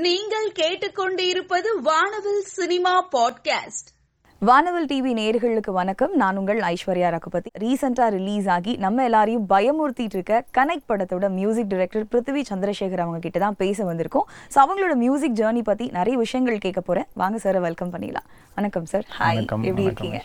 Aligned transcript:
நீங்கள் 0.00 0.46
கேட்டுக்கொண்டிருப்பது 0.58 1.70
வானவில் 1.82 2.44
சினிமா 2.44 3.08
பாட்காஸ்ட். 3.14 3.88
வானவல் 4.42 4.86
டிவி 4.86 5.12
நேயர்களுக்கு 5.18 5.72
வணக்கம். 5.72 6.12
நான் 6.14 6.36
உங்கள் 6.36 6.60
ஐஸ்வர்யா 6.60 7.08
ரகுபதி. 7.14 7.50
ரீசெண்டா 7.62 8.06
ரிலீஸ் 8.14 8.46
ஆகி 8.46 8.76
நம்ம 8.76 9.04
எல்லாரையும் 9.04 9.44
பயமுறுத்திட்டு 9.48 10.16
இருக்க 10.18 10.44
கனெக்ட் 10.58 10.86
படத்தோட 10.90 11.28
மியூசிக் 11.30 11.68
டைரக்டர் 11.72 12.06
பிருத்திவி 12.12 12.44
சந்திரசேகர் 12.50 13.02
அவங்க 13.04 13.18
கிட்ட 13.18 13.38
தான் 13.38 13.56
பேச 13.56 13.84
வந்திருக்கோம். 13.90 14.26
ஸோ 14.54 14.58
அவங்களோட 14.64 14.94
மியூசிக் 14.94 15.36
ஜேர்னி 15.42 15.62
பத்தி 15.62 15.88
நிறைய 15.98 16.16
விஷயங்கள் 16.16 16.58
கேட்க 16.58 16.80
போறேன். 16.80 17.08
வாங்க 17.14 17.38
சார் 17.38 17.60
வெல்கம் 17.60 17.92
பண்ணிடலாம். 17.96 18.26
வணக்கம் 18.54 18.86
சார் 18.86 19.06
ஹாய் 19.18 19.42
எப்படி 19.42 19.86
இருக்கீங்க? 19.90 20.20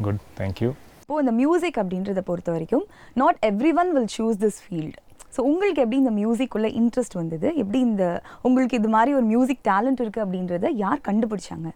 குட் 0.00 0.20
தேங்க்யூ 0.40 0.70
இப்போ 1.00 1.20
இந்த 1.20 1.32
மியூசிக் 1.40 1.80
அப்படின்றத 1.84 2.20
பொறுத்த 2.32 2.50
வரைக்கும் 2.52 2.84
not 3.14 3.40
every 3.52 3.72
one 3.84 3.92
will 3.96 4.12
choose 4.18 4.42
this 4.44 4.60
field 4.66 4.98
so 5.34 5.40
உங்களுக்கு 5.50 5.82
எப்படி 5.84 6.00
இந்த 6.04 6.14
மியூசிக் 6.22 6.56
உள்ள 6.58 6.68
இன்ட்ரெஸ்ட் 6.80 7.20
வந்தது? 7.20 7.48
எப்படி 7.62 7.78
இந்த 7.90 8.06
உங்களுக்கு 8.48 8.80
இது 8.80 8.90
மாதிரி 8.96 9.12
ஒரு 9.20 9.26
மியூசிக் 9.34 9.62
டேலண்ட் 9.70 10.02
இருக்கு 10.04 10.24
அப்படின்றத 10.24 10.70
யார் 10.84 11.06
கண்டுபிடிச்சாங்க? 11.08 11.68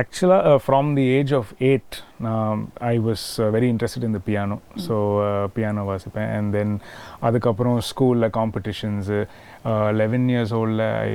ஆக்சுவலாக 0.00 0.54
from 0.64 0.88
the 0.96 1.04
age 1.18 1.32
of 1.38 1.50
eight 1.68 1.94
நான் 2.24 2.58
I 2.90 2.94
was 3.06 3.24
very 3.54 3.68
interested 3.72 4.04
in 4.08 4.16
the 4.16 4.20
piano 4.26 4.56
so 4.86 4.96
piano 5.56 5.82
வாசிப்பேன். 5.90 6.28
அண்ட் 6.38 6.50
தென் 6.56 6.74
அதுக்கப்புறம் 7.28 7.78
ஸ்கூலில் 7.90 8.28
காம்படிஷன்ஸு 8.38 9.20
லெவன் 10.00 10.26
இயர்ஸ் 10.32 10.52
ஓல்டில் 10.60 10.84
ஐ 11.06 11.08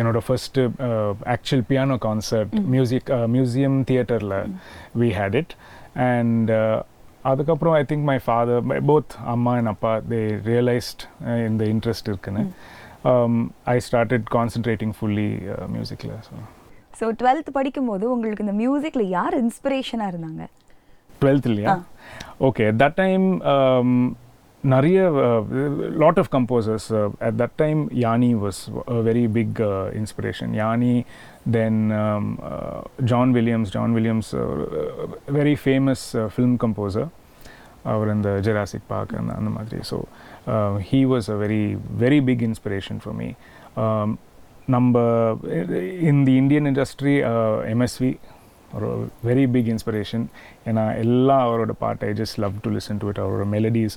என்னோட 0.00 0.20
first 0.28 0.64
actual 1.34 1.66
piano 1.72 1.98
concert 2.06 2.54
music 2.76 3.12
museum 3.34 3.78
தியேட்டரில் 3.90 4.36
வி 5.02 5.10
ஹேட் 5.20 5.38
இட் 5.42 5.54
அண்ட் 6.10 6.50
அதுக்கப்புறம் 7.30 7.74
I 7.80 7.82
think 7.90 8.06
my 8.10 8.16
father 8.24 8.62
both 8.90 9.12
அம்மா 9.34 9.52
and 9.58 9.70
அப்பா 9.72 9.92
தே 10.12 10.20
ரியலைஸ்ட் 10.50 11.02
இந்த 11.48 11.62
இன்ட்ரெஸ்ட் 11.74 12.08
இருக்குன்னு. 12.10 12.42
ஐ 13.74 13.76
ஸ்டார்டட் 13.88 14.26
கான்சன்ட்ரேட்டிங் 14.36 14.94
ஃபுல்லி 14.98 15.28
மியூசிக்கில் 15.76 16.14
ஸோ 16.28 16.34
ஸோ 17.00 17.06
டுவெல்த் 17.20 17.50
படிக்கும்போது 17.58 18.04
உங்களுக்கு 18.14 18.44
இந்த 18.46 18.56
மியூசிக்ல 18.62 19.04
யார் 19.18 19.36
இன்ஸ்பிரேஷனாக 19.44 20.12
இருந்தாங்க? 20.12 20.42
டுவெல்த் 21.22 21.48
இல்லையா 21.52 21.74
ஓகே 22.48 22.64
தட் 22.82 22.98
டைம் 23.02 23.24
நிறைய 24.64 24.98
lot 26.02 26.18
of 26.22 26.30
composers 26.34 26.86
at 27.26 27.36
that 27.40 27.56
time 27.62 27.80
Yanni 28.04 28.28
was 28.42 28.60
very 29.08 29.24
big 29.36 29.60
inspiration 30.00 30.52
Yanni 30.60 30.92
then 31.56 31.80
John 33.12 33.32
Williams 33.36 33.72
John 33.76 33.94
Williams 33.96 34.30
very 35.38 35.54
famous 35.64 36.04
film 36.34 36.56
composer 36.64 37.08
அவர் 37.92 38.12
இந்த 38.14 38.30
ஜெராசிக் 38.46 38.90
பார்க் 38.92 39.14
அந்த 39.20 39.32
அந்த 39.38 39.50
மாதிரி. 39.50 39.78
So 39.90 39.96
he 40.90 41.00
was 41.12 41.28
a 41.30 41.38
very 41.44 41.62
very 42.04 42.20
big 42.28 42.44
inspiration 42.48 43.00
for 43.04 43.16
me 43.22 43.28
நம்ம 44.66 44.98
in 46.10 46.22
the 46.24 46.34
Indian 46.42 46.66
industry 46.70 47.14
MSV 47.74 48.10
ஒரு 48.76 48.88
very 49.26 49.46
big 49.54 49.70
inspiration 49.72 50.24
ஏன்னா 50.68 50.84
எல்லா 50.96 51.36
அவரோட 51.46 51.72
பாட்டு 51.84 52.06
I 52.10 52.14
just 52.20 52.38
love 52.44 52.54
to 52.66 52.70
listen 52.76 53.00
to 53.02 53.08
it 53.08 53.22
அவரோட 53.24 53.46
மெலடிஸ் 53.56 53.96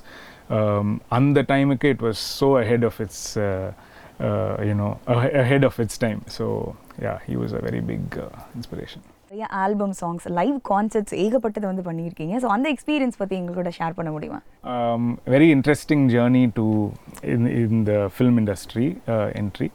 அந்த 1.18 1.44
டைமுக்கு 1.52 1.90
it 1.94 2.04
was 2.08 2.22
so 2.40 2.48
ahead 2.62 2.86
of 2.90 2.98
its 3.06 3.24
you know 4.70 4.88
ahead 5.44 5.66
of 5.70 5.78
its 5.84 6.00
time 6.06 6.20
so 6.38 6.46
yeah 7.06 7.14
he 7.28 7.36
was 7.42 7.54
a 7.60 7.62
very 7.68 7.82
big 7.92 8.16
inspiration 8.58 9.06
நிறைய 9.36 9.48
album 9.62 9.94
songs 9.98 10.26
live 10.36 10.54
concerts 10.68 11.14
ஏகப்பட்டது 11.22 11.66
வந்து 11.70 11.82
பண்ணியிருக்கீங்க. 11.88 12.34
So 12.42 12.48
அந்த 12.54 12.66
experience 12.74 13.18
பற்றி 13.20 13.34
எங்களோட 13.40 13.70
ஷேர் 13.78 13.96
பண்ண 13.98 14.10
முடியுமா? 14.14 14.38
Very 15.34 15.48
interesting 15.56 16.04
journey 16.14 16.42
to 16.58 16.64
in 17.32 17.82
the 17.90 17.96
film 18.14 18.38
industry 18.42 18.86
entry 19.40 19.68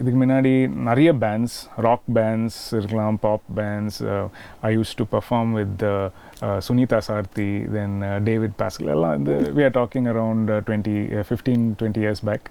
இதுக்கு 0.00 0.18
முன்னாடி 0.24 0.52
நிறைய 0.88 1.10
பேண்ட்ஸ் 1.24 1.56
ராக் 1.86 2.06
பேண்ட்ஸ் 2.18 2.58
இருக்கலாம் 2.78 3.18
pop 3.24 3.46
bands 3.60 3.98
I 4.68 4.72
used 4.76 4.92
to 5.00 5.06
perform 5.14 5.56
with 5.60 5.86
Sunitha 6.68 7.00
Sarathi 7.08 7.50
then 7.78 7.96
David 8.28 8.56
Pascal 8.62 8.92
எல்லாம் 8.98 9.16
வந்து 9.18 9.36
we 9.58 9.64
are 9.70 9.76
talking 9.80 10.08
around 10.14 10.52
twenty 10.68 10.98
fifteen 11.30 11.66
twenty 11.80 12.04
years 12.06 12.24
back 12.30 12.48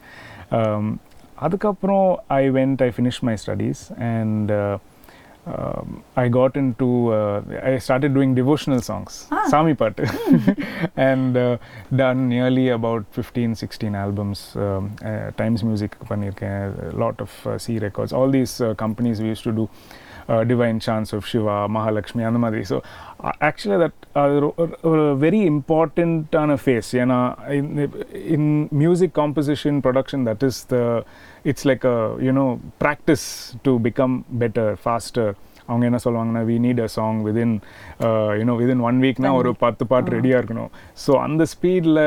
அதுக்கப்புறம் 1.45 2.09
I 2.41 2.43
went 2.59 2.83
I 2.89 2.91
finish 2.97 3.23
my 3.29 3.37
studies 3.45 3.83
and 4.13 4.51
um, 5.55 6.03
I 6.15 6.27
got 6.27 6.57
into 6.57 7.13
uh, 7.13 7.41
I 7.63 7.77
started 7.77 8.13
doing 8.13 8.35
devotional 8.35 8.81
songs, 8.81 9.27
ah. 9.31 9.47
Sami 9.49 9.73
Pat, 9.75 9.99
hmm. 9.99 10.51
and 10.97 11.37
uh, 11.37 11.57
done 11.95 12.27
nearly 12.27 12.69
about 12.69 13.05
15, 13.11 13.55
16 13.55 13.95
albums. 13.95 14.55
Um, 14.55 14.95
uh, 15.03 15.31
Times 15.31 15.63
Music, 15.63 15.97
Panir, 15.99 16.33
a 16.93 16.95
lot 16.95 17.19
of 17.21 17.47
uh, 17.47 17.57
C 17.57 17.79
records. 17.79 18.11
All 18.11 18.29
these 18.29 18.59
uh, 18.59 18.73
companies 18.75 19.21
we 19.21 19.27
used 19.29 19.43
to 19.43 19.51
do 19.51 19.69
Divine 20.27 20.79
Chants 20.85 21.13
of 21.17 21.23
Shiva, 21.31 21.55
Mahalakshmi, 21.75 22.23
அந்த 22.29 22.39
மாதிரி. 22.43 22.61
So 22.71 22.77
ஆக்சுவலாக 23.47 23.79
that 23.83 23.99
அது 24.21 24.35
ஒரு 24.91 25.03
very 25.23 25.39
இம்பார்ட்டண்ட்டான 25.51 26.57
phase 26.63 26.89
ஏன்னா 27.01 27.19
in 28.35 28.49
music 28.83 29.13
composition 29.19 29.77
production 29.85 30.23
that 30.29 30.43
is 30.49 30.59
the 30.73 30.77
it's 31.51 31.67
like 31.71 31.85
a 31.93 31.97
you know 32.27 32.45
practice 32.83 33.27
to 33.67 33.73
become 33.87 34.15
better 34.43 34.71
faster 34.83 35.31
அவங்க 35.69 35.83
என்ன 35.89 35.99
சொல்லுவாங்கன்னா 36.05 36.43
we 36.49 36.57
need 36.65 36.81
a 36.87 36.89
song 36.97 37.21
within 37.27 37.55
you know 38.41 38.55
within 38.61 38.83
one 38.89 38.99
வீக்னா 39.05 39.31
ஒரு 39.39 39.49
பத்து 39.63 39.85
பாட்டு 39.91 40.15
ரெடியாக 40.17 40.41
இருக்கணும். 40.41 40.71
ஸோ 41.05 41.13
அந்த 41.25 41.45
ஸ்பீடில் 41.53 41.99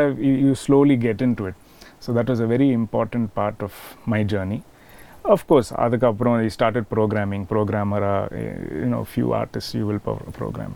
you 0.46 0.52
slowly 0.66 0.98
get 1.06 1.24
in 1.28 1.36
to 1.40 1.46
it 1.50 1.60
so 2.06 2.14
that 2.18 2.32
was 2.32 2.42
a 2.46 2.50
very 2.54 2.68
important 2.80 3.30
part 3.40 3.64
of 3.68 3.80
my 4.14 4.22
journey 4.34 4.60
of course 5.24 5.70
அதுக்கப்புறம் 5.84 6.36
I 6.44 6.48
started 6.56 6.88
programming 6.94 7.44
ப்ரோக்ராமராக 7.52 8.40
you know 8.82 9.00
few 9.10 9.28
artist 9.40 9.74
you 9.78 9.84
will 9.90 10.02
program 10.38 10.74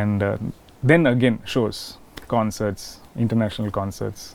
and 0.00 0.24
then 0.92 1.06
again 1.12 1.40
shows 1.54 1.80
concerts 2.34 2.86
international 3.22 3.72
concerts 3.78 4.26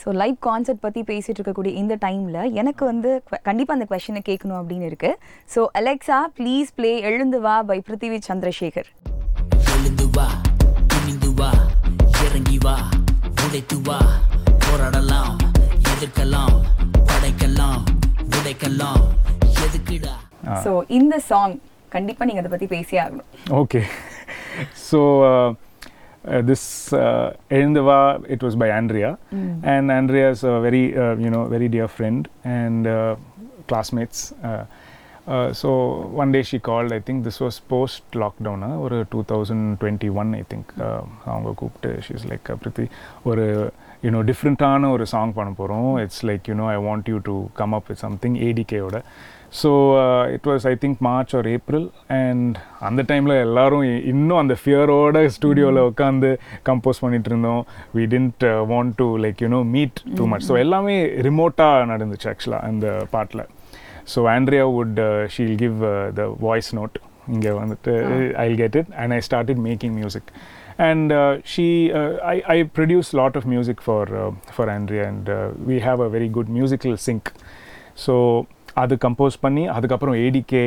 so 0.00 0.12
live 0.20 0.36
concert 0.46 0.80
பற்றி 0.84 1.00
பேசிட்டு 1.10 1.38
இருக்கக்கூடிய 1.38 1.72
இந்த 1.80 1.94
டைமில் 2.04 2.38
எனக்கு 2.60 2.84
வந்து 2.90 3.10
கண்டிப்பாக 3.48 3.76
அந்த 3.78 3.86
கொஷனை 3.90 4.22
கேட்கணும் 4.28 4.58
அப்படின்னு 4.60 4.88
இருக்கு. 4.90 5.10
ஸோ 5.54 5.62
அலெக்சா 5.80 6.18
ப்ளீஸ் 6.38 6.70
ப்ளே 6.78 6.92
எழுந்து 7.10 7.40
வா 7.46 7.56
பை 7.70 7.78
பிருத்திவி 7.88 8.18
சந்திரசேகர் 8.30 8.88
எழுந்து 9.76 10.06
வா 10.16 10.28
துணிந்து 10.92 11.30
வா 11.40 11.50
இறங்கி 12.26 12.58
வா 12.66 12.76
உடைத்து 13.46 13.78
வா 13.88 14.00
போராடலாம் 14.66 15.34
எதிர்க்கலாம். 15.92 16.58
உடைக்கலாம் 18.44 19.04
எதுக்குடா 19.66 20.14
ஸோ 20.64 20.70
இந்த 20.96 21.14
சாங் 21.28 21.52
கண்டிப்பாக 21.92 22.26
நீங்கள் 22.28 22.42
அதை 22.42 22.50
பற்றி 22.54 22.66
பேசியே 22.74 23.00
ஆகணும் 23.04 23.28
Okay. 23.60 23.82
so 24.88 24.98
uh, 25.28 25.48
uh, 26.32 26.40
this 26.50 26.64
uh, 27.02 27.54
Elindava, 27.56 27.96
it 28.34 28.40
was 28.46 28.54
by 28.62 28.68
Andrea, 28.80 29.10
and 29.72 29.84
Andrea 29.96 30.26
is 30.34 30.42
a 30.52 30.60
very 30.66 30.82
uh, 31.04 31.14
you 31.24 31.30
know 31.34 31.42
very 31.54 31.68
dear 31.74 31.88
friend 31.96 32.20
and 32.58 32.82
uh, 32.86 33.14
classmates. 33.70 34.20
Uh, 34.50 34.62
uh, 35.26 35.48
so 35.62 35.70
one 36.22 36.32
day 36.36 36.42
she 36.50 36.58
called. 36.68 36.92
I 36.98 37.02
think 37.08 37.18
this 37.28 37.40
was 37.46 37.56
post 37.74 38.04
lockdown, 38.24 38.60
uh, 38.68 38.82
or 38.84 38.90
2021. 39.16 40.34
I 40.34 40.46
think 40.52 40.66
uh, 40.88 41.00
அவங்க 41.30 41.54
கூப்பிட்டு 41.62 41.92
she's 42.08 42.28
like 42.32 42.52
Preeti 42.62 42.86
ஒரு 43.30 43.46
you know 44.04 44.20
டிஃப்ரெண்ட்டான 44.30 44.90
ஒரு 44.94 45.04
song 45.12 45.32
பண்ண 45.36 45.50
போகிறோம் 45.60 45.90
it's 46.02 46.24
like 46.28 46.48
you know 46.50 46.66
I 46.74 46.76
want 46.88 47.08
you 47.12 47.18
to 47.28 47.36
come 47.60 47.74
up 47.78 47.88
with 47.90 48.02
something 48.06 48.36
ஏடிகேயோட 48.48 48.98
so 49.60 49.70
it 50.36 50.46
was 50.50 50.64
I 50.70 50.72
think 50.82 51.00
March 51.06 51.32
or 51.38 51.48
April 51.54 51.86
and 52.20 52.56
அந்த 52.88 53.00
டைமில் 53.10 53.34
எல்லாரும் 53.46 53.84
இன்னும் 54.12 54.40
அந்த 54.42 54.54
ஃபியரோட 54.60 55.22
ஸ்டூடியோவில் 55.36 55.80
உட்காந்து 55.90 56.30
கம்போஸ் 56.68 57.02
பண்ணிட்டு 57.04 57.30
இருந்தோம். 57.32 57.62
We 57.96 58.04
didn't 58.14 58.44
want 58.72 58.96
to 59.02 59.06
like 59.24 59.42
you know 59.46 59.60
meet 59.76 60.00
too 60.18 60.26
much 60.32 60.46
so 60.50 60.56
எல்லாமே 60.64 60.96
ரிமோட்டாக 61.28 61.88
நடந்துச்சு 61.92 62.28
ஆக்சுவலாக 62.32 62.68
அந்த 62.70 62.86
பாட்டில். 63.14 63.44
So 64.14 64.20
Andrea 64.36 64.64
would 64.78 65.00
she'll 65.34 65.58
give 65.64 65.78
the 66.20 66.24
voice 66.46 66.70
note 66.80 66.96
இங்கே 67.28 67.50
வந்துட்டு 67.50 67.92
I 68.36 68.54
get 68.54 68.76
it 68.76 68.92
and 68.94 69.12
I 69.12 69.20
started 69.20 69.62
making 69.68 69.96
music 70.00 70.30
and 70.78 71.12
uh, 71.12 71.38
she 71.44 71.92
uh, 71.92 72.16
I, 72.24 72.42
I 72.48 72.62
produce 72.64 73.12
a 73.12 73.16
lot 73.16 73.36
of 73.36 73.46
music 73.46 73.80
for 73.80 74.16
uh, 74.16 74.32
for 74.50 74.68
Andrea 74.68 75.08
and 75.08 75.28
uh, 75.28 75.50
we 75.64 75.78
have 75.78 76.00
a 76.00 76.08
very 76.08 76.28
good 76.28 76.48
musical 76.48 76.96
sync. 76.96 77.26
So 77.96 78.14
அது 78.76 78.94
compose 79.04 79.36
பண்ணி 79.42 79.64
அதுக்கப்புறம் 79.66 80.16
ADK 80.22 80.62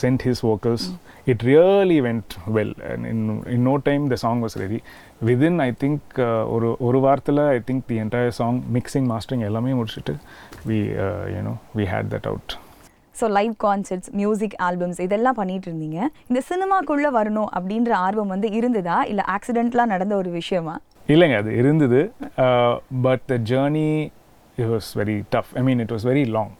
sent 0.00 0.22
his 0.26 0.40
vocals 0.48 0.86
it 1.24 1.42
really 1.48 1.98
went 2.06 2.32
well 2.56 2.72
in 3.10 3.28
in 3.56 3.62
no 3.68 3.74
time 3.88 4.08
the 4.12 4.16
song 4.24 4.40
was 4.44 4.56
ready 4.62 4.78
within 5.24 5.60
I 5.66 5.68
think 5.82 6.18
ஒரு 6.54 6.70
ஒரு 6.86 7.00
வாரத்தில் 7.06 7.42
I 7.46 7.60
think 7.68 7.84
the 7.90 7.98
entire 8.04 8.34
song 8.40 8.58
mixing 8.76 9.06
mastering 9.12 9.46
எல்லாமே 9.50 9.74
முடிச்சுட்டு 9.80 10.14
we 10.70 10.80
you know 11.36 11.54
we 11.80 11.86
had 11.92 12.10
that 12.16 12.28
out 12.32 12.54
so 13.20 13.24
live 13.38 13.54
concerts 13.66 14.10
music 14.20 14.56
albums 14.68 15.00
இதெல்லாம் 15.06 15.38
பண்ணிட்டு 15.40 15.68
இருந்தீங்க 15.70 15.98
இந்த 16.30 16.42
சினிமாக்குள்ளே 16.50 17.12
வரணும் 17.18 17.50
அப்படின்ற 17.58 17.92
ஆர்வம் 18.06 18.32
வந்து 18.34 18.50
இருந்ததா? 18.58 18.98
இல்லை 19.12 19.24
ஆக்சிடென்ட்லாம் 19.36 19.92
நடந்த 19.94 20.16
ஒரு 20.22 20.32
விஷயமா? 20.40 20.74
இல்லைங்க 21.14 21.36
அது 21.42 21.52
இருந்தது. 21.62 22.02
But 23.06 23.24
the 23.32 23.38
journey 23.52 23.86
it 24.62 24.66
was 24.72 24.86
very 24.98 25.14
tough. 25.32 25.48
I 25.58 25.62
mean 25.66 25.78
it 25.84 25.90
was 25.94 26.02
very 26.08 26.24
long. 26.34 26.50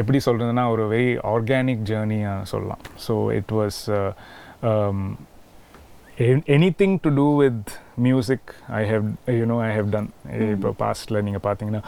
எப்படி 0.00 0.18
சொல்கிறதுனா 0.24 0.62
ஒரு 0.74 0.84
வெரி 0.92 1.10
ஆர்கானிக் 1.32 1.82
ஜேர்னியாக 1.90 2.48
சொல்லலாம். 2.52 2.82
So 3.04 3.14
it 3.38 3.52
was 3.58 3.78
anything 6.56 6.96
to 7.04 7.10
do 7.18 7.26
with 7.42 7.70
music 8.06 8.48
I 8.80 8.82
have 8.90 9.06
you know 9.40 9.56
I 9.68 9.70
have 9.76 9.88
done 9.94 10.08
இப்போ 10.54 10.70
பாஸ்டில் 10.82 11.22
நீங்கள் 11.22 11.44
பார்த்தீங்கன்னா 11.46 11.82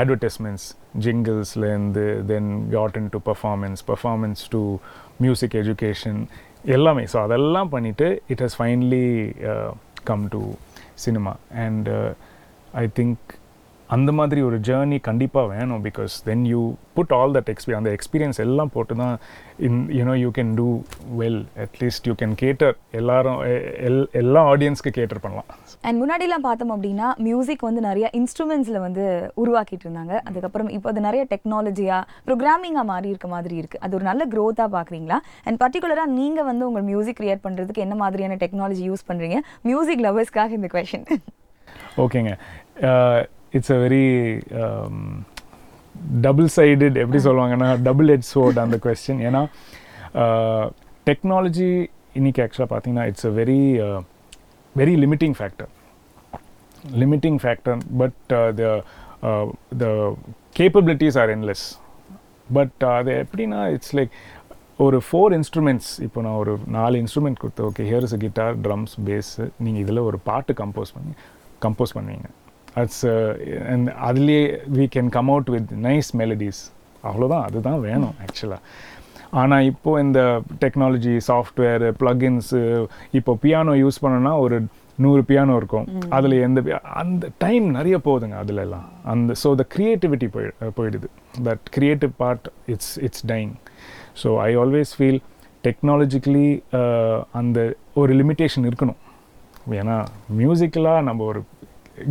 advertisements 0.00 0.66
ஜிங்கிள்ஸ்லேருந்து 1.06 2.04
then 2.32 2.50
gotten 2.76 3.08
to 3.14 3.20
performance 3.30 3.82
performance 3.92 4.42
to 4.54 4.60
music 5.24 5.56
education 5.62 6.20
எல்லாமே. 6.76 7.04
ஸோ 7.12 7.18
அதெல்லாம் 7.26 7.72
பண்ணிவிட்டு 7.74 8.06
it 8.34 8.42
has 8.44 8.56
finally 8.60 9.08
come 10.10 10.24
to 10.34 10.42
cinema 11.04 11.34
and 11.64 11.88
I 12.82 12.86
think 13.00 13.24
அந்த 13.94 14.10
மாதிரி 14.18 14.40
ஒரு 14.46 14.56
ஜேர்னி 14.68 14.96
கண்டிப்பாக 15.08 15.46
வேணும் 15.52 15.82
because 15.86 16.14
then 16.28 16.44
you 16.52 16.60
put 16.96 17.12
all 17.16 17.34
that 17.36 17.50
experience 17.52 17.80
அந்த 17.82 17.92
எக்ஸ்பீரியன்ஸ் 17.96 18.38
எல்லாம் 18.44 18.70
போட்டு 18.74 18.94
தான் 19.00 19.14
in 19.66 19.78
you know 19.98 20.14
you 20.22 20.30
can 20.38 20.50
do 20.60 20.66
well 21.20 21.38
at least 21.64 22.06
you 22.08 22.14
can 22.22 22.34
cater 22.42 22.74
எல்லாரும் 23.00 23.38
எல் 23.88 24.00
எல்லா 24.20 24.40
ஆடியன்ஸ்க்கு 24.52 24.92
கேட்டர் 24.98 25.22
பண்ணலாம். 25.24 25.48
அண்ட் 25.86 25.98
முன்னாடிலாம் 26.02 26.46
பார்த்தோம் 26.48 26.72
அப்படின்னா 26.76 27.10
மியூசிக் 27.28 27.62
வந்து 27.68 27.82
நிறைய 27.88 28.08
இன்ஸ்ட்ருமெண்ட்ஸில் 28.20 28.80
வந்து 28.86 29.04
உருவாக்கிட்டு 29.42 29.86
இருந்தாங்க. 29.86 30.14
அதுக்கப்புறம் 30.30 30.72
இப்போ 30.78 30.90
அது 30.92 31.06
நிறைய 31.08 31.22
டெக்னாலஜியாக 31.34 32.02
ப்ரோக்ராமிங்காக 32.26 32.86
மாறி 32.92 33.08
இருக்க 33.14 33.30
மாதிரி 33.36 33.56
இருக்குது 33.62 33.82
அது 33.86 33.96
ஒரு 34.00 34.06
நல்ல 34.10 34.24
க்ரோத்தாக 34.34 34.68
பார்க்குறீங்களா? 34.76 35.20
அண்ட் 35.46 35.60
பர்டிகுலராக 35.64 36.14
நீங்கள் 36.18 36.48
வந்து 36.50 36.66
உங்கள் 36.70 36.86
மியூசிக் 36.90 37.20
கிரியேட் 37.22 37.44
பண்ணுறதுக்கு 37.46 37.86
என்ன 37.86 37.96
மாதிரியான 38.04 38.40
டெக்னாலஜி 38.44 38.84
யூஸ் 38.90 39.08
பண்ணுறீங்க 39.10 39.38
மியூசிக் 39.70 40.04
லவர்ஸ்க்காக 40.08 40.58
இந்த 40.60 40.70
கொஷின் 40.76 41.08
ஓகேங்க. 42.04 42.32
It's 43.52 43.72
a 43.76 43.78
very 43.84 44.04
double 46.26 46.50
sided 46.58 46.98
எப்படி 47.04 47.20
சொல்லுவாங்கன்னா 47.28 47.70
டபுள் 47.88 48.10
ஹெட் 48.14 48.28
சோட் 48.34 48.58
அந்த 48.64 48.78
கொஸ்டின் 48.86 49.22
ஏன்னா 49.30 49.42
டெக்னாலஜி 51.10 51.70
இன்னைக்கு 52.20 52.42
ஆக்சுவலாக 52.44 52.70
பார்த்தீங்கன்னா 52.74 53.06
it's 53.12 53.28
a 53.30 53.34
very 53.40 53.60
very 54.74 54.94
limiting 55.04 55.36
factor 55.40 55.72
limiting 57.02 57.38
factor, 57.38 57.78
but 57.90 58.12
uh, 58.30 58.52
the 58.52 58.84
uh, 59.22 59.46
the 59.72 60.16
capabilities 60.54 61.16
are 61.16 61.30
endless. 61.30 61.62
But 62.48 62.72
uh, 62.82 62.92
அது 62.98 63.12
எப்படின்னா 63.22 63.60
இட்ஸ் 63.76 63.94
லைக் 63.98 64.12
ஒரு 64.84 64.98
ஃபோர் 65.06 65.34
இன்ஸ்ட்ருமெண்ட்ஸ் 65.38 65.90
இப்போ 66.06 66.22
நான் 66.24 66.38
ஒரு 66.42 66.52
நாலு 66.76 66.96
இன்ஸ்ட்ருமெண்ட் 67.02 67.40
கொடுத்து 67.42 67.62
okay 67.68 67.84
here 67.90 68.04
is 68.08 68.16
guitar 68.24 68.56
drums 68.66 68.94
bass 69.08 69.44
நீங்கள் 69.64 69.82
இதில் 69.84 70.06
ஒரு 70.08 70.18
பாட்டு 70.28 70.54
கம்போஸ் 70.60 70.92
பண்ணி 70.96 71.14
கம்போஸ் 71.64 71.94
பண்ணுவீங்க. 71.96 72.28
அட்ஸ் 72.82 73.04
அண்ட் 73.74 73.88
அதுலேயே 74.08 74.44
we 74.78 74.86
can 74.96 75.12
come 75.16 75.30
out 75.34 75.52
with 75.56 75.72
nice 75.88 76.10
melodies 76.22 76.62
அவ்வளோதான் 77.10 77.44
அதுதான் 77.48 77.80
வேணும் 77.88 78.16
ஆக்சுவலாக 78.26 78.62
ஆனால் 79.40 79.66
இப்போ 79.70 79.90
இந்த 80.04 80.20
டெக்னாலஜி 80.64 81.14
சாஃப்ட்வேர் 81.28 81.84
ப்ளகின்ஸு 82.00 82.60
இப்போ 83.18 83.32
பியானோ 83.44 83.72
யூஸ் 83.84 84.02
பண்ணோன்னா 84.02 84.32
ஒரு 84.44 84.56
நூறு 85.04 85.22
பியானோ 85.28 85.54
இருக்கும். 85.60 85.86
அதில் 86.16 86.34
எந்த 86.44 86.60
அந்த 87.00 87.24
டைம் 87.44 87.64
நிறைய 87.78 87.96
போகுதுங்க 88.04 88.36
அதுல 88.42 88.62
எல்லாம். 88.66 88.86
அந்த 89.12 89.32
ஸோ 89.42 89.48
த 89.60 89.64
க்ரியேட்டிவிட்டி 89.74 90.28
போய் 90.34 90.46
போயிடுது. 90.78 91.08
That 91.48 91.64
creative 91.76 92.12
part 92.22 92.46
it's 92.74 92.94
it's 93.06 93.26
dying 93.32 93.52
so 94.22 94.30
I 94.46 94.50
always 94.62 94.92
feel 94.98 95.20
technologically 95.68 96.48
அந்த 97.40 97.58
ஒரு 98.02 98.14
லிமிட்டேஷன் 98.20 98.66
இருக்கணும். 98.70 99.00
ஏன்னா 99.80 99.98
மியூசிக்கலாக 100.40 101.06
நம்ம 101.08 101.24
ஒரு 101.32 101.42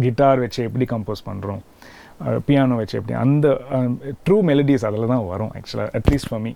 கிட்டார் 0.03 0.39
வச்சு 0.39 0.63
எப்படி 0.63 0.85
கம்போஸ் 0.85 1.25
பண்ணுறோம் 1.25 1.61
பியானோ 2.47 2.75
வச்சு 2.75 2.97
எப்படி 2.97 3.13
அந்த 3.13 3.47
ட்ரூ 4.27 4.41
மெலடிஸ் 4.43 4.85
அதில் 4.85 5.07
தான் 5.07 5.25
வரும் 5.25 5.51
ஆக்சுவலாக 5.55 5.89
at least 5.99 6.29
for 6.29 6.39
me 6.39 6.53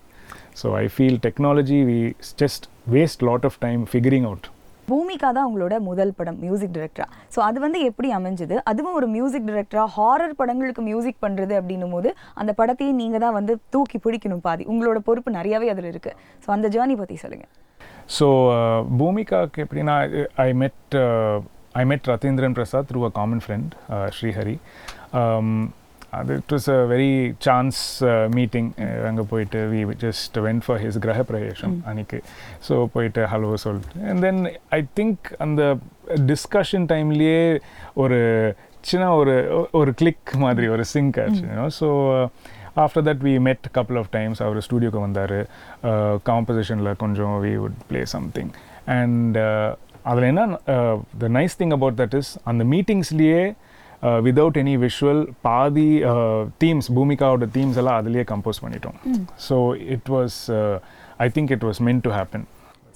so 0.61 0.75
I 0.75 0.85
feel 0.87 1.19
technology 1.25 1.83
we 1.83 1.99
just 2.39 2.65
waste 2.89 3.23
lot 3.23 3.45
of 3.45 3.59
time 3.59 3.87
figuring 3.93 4.25
out 4.25 4.47
Boomika 4.87 5.31
தான் 5.31 5.47
உங்களோட 5.49 5.79
முதல் 5.79 6.11
படம் 6.11 6.37
மியூசிக் 6.37 6.73
டைரக்டரா 6.73 7.05
ஸோ 7.35 7.39
அது 7.39 7.59
வந்து 7.59 7.79
எப்படி 7.81 8.13
அமைஞ்சது? 8.13 8.55
அதுவும் 8.63 8.93
ஒரு 8.93 9.07
மியூசிக் 9.07 9.45
டைரக்டரா 9.49 9.83
ஹாரர் 9.97 10.35
படங்களுக்கு 10.35 10.81
மியூசிக் 10.81 11.19
பண்ணுறது 11.21 11.53
அப்படின்னும் 11.59 11.89
போது 11.89 12.15
அந்த 12.33 12.53
படத்தையும் 12.57 12.95
நீங்கள் 12.95 13.19
தான் 13.19 13.33
வந்து 13.33 13.59
தூக்கி 13.69 13.97
பிடிக்கணும் 13.97 14.39
பாதி. 14.39 14.63
உங்களோட 14.65 14.97
பொறுப்பு 14.97 15.31
நிறையவே 15.31 15.69
அதில் 15.69 15.91
இருக்குது 15.93 16.15
ஸோ 16.45 16.51
அந்த 16.51 16.67
ஜேர்னி 16.67 16.95
பற்றி 16.95 17.15
சொல்லுங்கள் 17.15 17.51
ஸோ 18.07 18.27
பூமிகாக்கு 18.97 19.65
எப்படின்னா 19.65 19.95
I 20.35 20.53
met 20.53 20.97
I 21.79 21.85
met 21.85 22.07
Rathindran 22.07 22.51
Prasad 22.51 22.87
through 22.91 23.01
a 23.05 23.11
common 23.19 23.41
friend 23.45 23.73
Srihari 24.17 24.55
அது 26.11 26.35
it 26.35 26.53
was 26.53 26.67
a 26.69 26.77
very 26.85 27.11
chance 27.39 27.79
meeting 28.29 28.69
அங்கே 29.07 29.21
போயிட்டு 29.21 29.59
we 29.73 29.81
just 29.95 30.37
went 30.39 30.63
for 30.65 30.79
his 30.83 30.99
griha 30.99 31.23
pravesam 31.23 31.75
அன்னைக்கு 31.85 32.19
ஸோ 32.69 32.85
போயிட்டு 32.93 33.23
ஹலோ 33.25 33.53
சொல்லிட்டு 33.53 34.05
அண்ட் 34.09 34.21
தென் 34.21 34.41
ஐ 34.69 34.79
திங்க் 34.99 35.27
அந்த 35.37 35.63
discussion 36.25 36.87
டைம்லேயே 36.93 37.43
ஒரு 37.93 38.19
சின்ன 38.81 39.11
ஒரு 39.15 39.35
ஒரு 39.71 39.93
கிளிக் 39.93 40.31
மாதிரி 40.37 40.67
ஒரு 40.67 40.83
சிங்க் 40.93 41.19
ஆச்சு 41.23 41.45
so 41.81 41.89
after 42.75 43.05
that 43.07 43.23
we 43.27 43.33
met 43.39 43.67
couple 43.77 43.97
of 43.97 44.11
times 44.11 44.41
அவர் 44.43 44.65
ஸ்டூடியோக்கு 44.67 44.99
வந்தார். 44.99 45.37
காம்போசிஷனில் 46.29 46.91
கொஞ்சம் 46.95 47.35
we 47.45 47.53
would 47.63 47.79
play 47.87 48.05
something 48.05 48.51
and 48.85 49.37
அதில் 50.09 50.27
என்ன 50.31 50.43
the 51.23 51.29
nice 51.39 51.57
thing 51.61 51.73
about 51.77 51.97
that 52.01 52.15
is 52.19 52.31
அந்த 52.51 52.63
மீட்டிங்ஸ்லேயே 52.73 53.41
விதவுட் 54.27 54.57
எனி 54.61 54.75
விஷுவல் 54.85 55.21
பாதி 55.47 55.89
தீம்ஸ் 56.63 56.87
பூமிகாவோட 56.97 57.47
தீம்ஸ் 57.57 57.79
எல்லாம் 57.81 57.99
அதுலேயே 58.01 58.23
கம்போஸ் 58.31 58.61
பண்ணிட்டோம். 58.65 58.97
So 59.47 59.55
it 59.95 60.09
was 60.15 60.37
I 61.25 61.27
think 61.37 61.51
it 61.55 61.65
was 61.69 61.81
meant 61.87 62.03
to 62.07 62.13
happen 62.19 62.45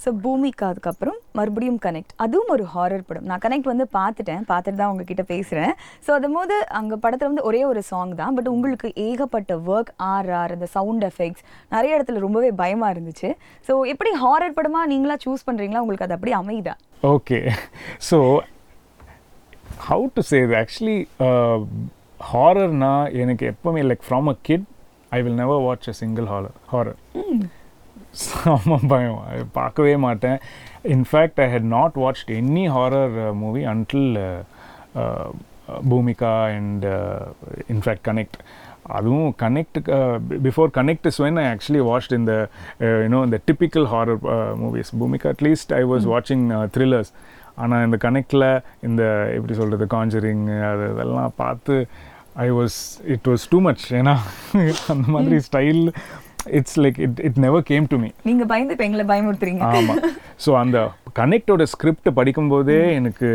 so 0.04 0.10
Boomika 0.24 0.66
அதுக்கப்புறம் 0.72 1.18
மறுபடியும் 1.38 1.80
கனெக்ட் 1.86 2.14
அதுவும் 2.24 2.52
ஒரு 2.56 2.64
ஹாரர் 2.74 3.06
படம். 3.10 3.28
நான் 3.30 3.42
கனெக்ட் 3.46 3.70
வந்து 3.72 3.86
பார்த்துட்டேன். 3.98 4.44
பார்த்துட்டு 4.52 4.80
தான் 4.82 4.92
உங்ககிட்ட 4.94 5.24
பேசுகிறேன் 5.34 5.74
ஸோ 6.06 6.12
அதும் 6.18 6.36
போது 6.38 6.56
அங்கே 6.80 6.98
படத்தில் 7.04 7.30
வந்து 7.32 7.46
ஒரே 7.50 7.62
ஒரு 7.72 7.82
சாங் 7.92 8.14
தான். 8.22 8.34
பட் 8.38 8.50
உங்களுக்கு 8.54 8.90
ஏகப்பட்ட 9.08 9.58
ஒர்க் 9.72 9.92
ஆர்ஆர் 10.14 10.56
அந்த 10.56 10.70
சவுண்ட் 10.78 11.06
எஃபெக்ட்ஸ் 11.10 11.46
நிறைய 11.76 11.98
இடத்துல 11.98 12.24
ரொம்பவே 12.26 12.52
பயமாக 12.64 12.94
இருந்துச்சு. 12.96 13.32
ஸோ 13.68 13.76
எப்படி 13.94 14.14
ஹாரர் 14.24 14.58
படமாக 14.60 14.92
நீங்களா 14.94 15.18
சூஸ் 15.26 15.48
பண்ணுறீங்களா 15.50 15.84
உங்களுக்கு 15.86 16.08
அது 16.08 16.18
அப்படி 16.18 16.34
அமையுதா 16.42 16.76
okay 17.14 17.40
so 18.10 18.20
how 19.88 20.06
to 20.18 20.24
say 20.32 20.40
actually 20.64 21.00
ஹாரர்னா 22.32 22.94
எனக்கு 23.24 23.46
எப்பவுமே 23.54 23.82
like 23.90 24.06
from 24.08 24.30
a 24.34 24.38
kid 24.50 24.68
I 25.18 25.20
will 25.26 25.40
never 25.42 25.66
watch 25.66 25.90
a 25.92 25.96
single 26.04 26.28
horror 26.34 26.56
horror 26.74 27.00
செம்ம 28.22 28.80
பயம். 28.92 29.20
பார்க்கவே 29.60 29.94
மாட்டேன். 30.06 30.38
In fact 30.96 31.40
I 31.46 31.48
had 31.54 31.70
not 31.78 31.96
watched 32.04 32.32
any 32.40 32.66
horror 32.76 33.16
movie 33.42 33.64
until 33.74 34.10
Boomika 35.92 36.34
and 36.58 36.86
in fact 37.74 38.06
Connect 38.10 38.38
அதுவும் 38.98 39.30
Connect 39.44 39.78
before 40.48 40.72
Connect 40.78 41.06
is 41.10 41.20
when 41.26 41.40
I 41.44 41.46
actually 41.52 41.84
watched 41.90 42.16
இந்த 42.20 42.34
you know 43.04 43.20
இந்த 43.28 43.38
typical 43.50 43.88
horror 43.94 44.20
movies 44.64 44.92
Boomika 45.02 45.30
at least 45.36 45.72
I 45.80 45.84
was 45.92 46.08
வாட்சிங் 46.14 46.44
thrillers 46.76 47.12
ஆனால் 47.64 47.86
இந்த 47.88 47.98
கனெக்டில் 48.06 48.48
இந்த 48.88 49.04
எப்படி 49.38 49.56
சொல்கிறது 49.62 49.88
Conjuring 49.96 50.44
அது 50.72 50.86
இதெல்லாம் 50.94 51.34
பார்த்து 51.44 51.76
I 52.46 52.48
was 52.60 52.78
it 53.16 53.30
was 53.32 53.46
too 53.54 53.60
much 53.68 53.86
ஏன்னா 54.00 54.16
அந்த 54.94 55.06
மாதிரி 55.16 55.38
style 55.50 55.84
it's 56.60 56.78
like 56.84 57.00
it 57.06 57.20
it 57.28 57.40
never 57.46 57.64
came 57.72 57.86
to 57.92 57.98
me 58.04 58.10
நீங்கள் 58.30 58.50
பயந்து 58.52 58.76
இப்போ 58.76 58.86
எங்களை 58.88 59.06
பயமுறுத்துறீங்க. 59.12 59.62
ஆமாம் 59.80 60.02
ஸோ 60.46 60.52
அந்த 60.62 60.78
கனெக்டோட 61.20 61.64
ஸ்கிரிப்ட் 61.74 62.10
படிக்கும்போதே 62.20 62.78
எனக்கு 63.00 63.30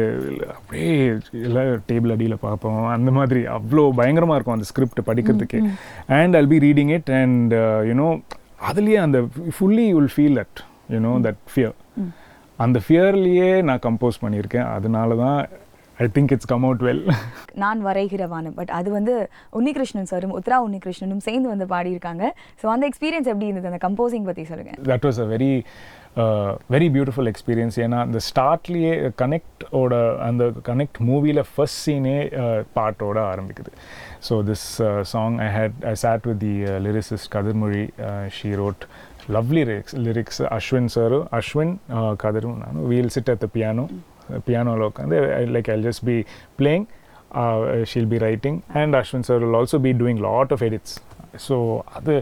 அப்படியே 0.57 0.93
எல்லாம் 1.49 1.69
டேபிள் 1.91 2.15
அடியில் 2.15 2.43
பார்ப்போம். 2.47 2.81
அந்த 2.97 3.11
மாதிரி 3.19 3.43
அவ்வளோ 3.57 3.85
பயங்கரமாக 4.01 4.39
இருக்கும் 4.39 4.57
அந்த 4.57 4.69
ஸ்கிரிப்ட் 4.71 5.03
படிக்கிறதுக்கு. 5.11 5.61
And 6.19 6.37
I'll 6.41 6.51
be 6.55 6.59
reading 6.67 6.93
it 6.97 7.13
and 7.21 7.55
you know 7.91 8.09
அதுலேயே 8.71 8.99
அந்த 9.07 9.21
fully 9.57 9.87
will 9.99 10.13
feel 10.17 10.39
that 10.41 10.61
you know 10.97 11.15
that 11.29 11.43
fear 11.53 11.77
அந்த 12.65 12.79
ஃபியர்லேயே 12.85 13.51
நான் 13.69 13.85
கம்போஸ் 13.87 14.23
பண்ணியிருக்கேன். 14.23 14.69
அதனால 14.77 15.17
தான் 15.25 15.41
I 16.05 16.07
think 16.17 16.33
it's 16.35 16.49
come 16.53 16.65
out 16.67 16.83
well 16.87 17.03
நான் 17.63 17.81
வரைகிற 17.87 18.25
வானம். 18.33 18.57
பட் 18.59 18.73
அது 18.79 18.89
வந்து 18.97 19.15
உன்னிகிருஷ்ணன் 19.59 20.11
சாரும் 20.11 20.35
உத்ரா 20.39 20.57
உன்னிகிருஷ்ணனும் 20.67 21.23
சேர்ந்து 21.29 21.49
வந்து 21.53 21.67
பாடியிருக்காங்க. 21.73 22.25
ஸோ 22.61 22.67
அந்த 22.75 22.85
எக்ஸ்பீரியன்ஸ் 22.91 23.31
எப்படி 23.33 23.49
இருந்தது? 23.49 23.71
அந்த 23.71 23.81
கம்போசிங் 23.87 24.29
பற்றி 24.29 24.45
சொல்லுங்கள் 24.51 24.85
that 24.91 25.07
was 25.09 25.21
a 25.25 25.27
very 25.33 25.53
very 26.75 26.87
beautiful 26.95 27.29
experience 27.31 27.77
ஏன்னா 27.85 27.99
அந்த 28.07 28.19
ஸ்டார்ட்லேயே 28.29 28.93
கனெக்டோட 29.21 29.95
அந்த 30.29 30.45
கனெக்ட் 30.69 30.99
மூவியில் 31.09 31.43
ஃபர்ஸ்ட் 31.51 31.81
சீனே 31.87 32.17
பாட்டோட 32.77 33.19
ஆரம்பிக்குது. 33.33 33.73
So 34.29 34.37
this 34.49 34.67
song 35.13 35.37
I 35.47 35.49
had 35.57 35.77
I 35.93 35.95
sat 36.05 36.27
with 36.31 36.41
the 36.47 36.55
lyricist 36.87 37.31
Kathirmozhi 37.37 37.85
she 38.39 38.51
wrote 38.63 38.85
lovely 39.37 39.65
lyrics 39.71 39.97
lyrics 40.07 40.41
Ashwin 40.59 40.91
சாரும் 40.97 41.27
அஸ்வின் 41.41 41.75
கதிரும் 42.25 42.59
நானும் 42.65 42.87
we'll 42.93 43.13
sit 43.17 43.33
at 43.35 43.43
the 43.47 43.51
piano 43.59 43.87
பியானோவில் 44.47 44.87
உட்காந்து 44.89 45.19
like 45.57 45.71
I 45.71 45.79
just 45.89 46.05
be 46.05 46.17
playing 46.61 46.87
she'll 47.85 48.11
be 48.13 48.19
writing 48.19 48.59
and 48.83 48.97
Ashwin 48.97 49.27
sir 49.29 49.41
will 49.45 49.59
also 49.61 49.81
be 49.87 49.93
doing 50.03 50.23
lot 50.29 50.53
of 50.53 50.65
edits 50.69 50.97
so 51.49 51.57
அது 51.97 52.15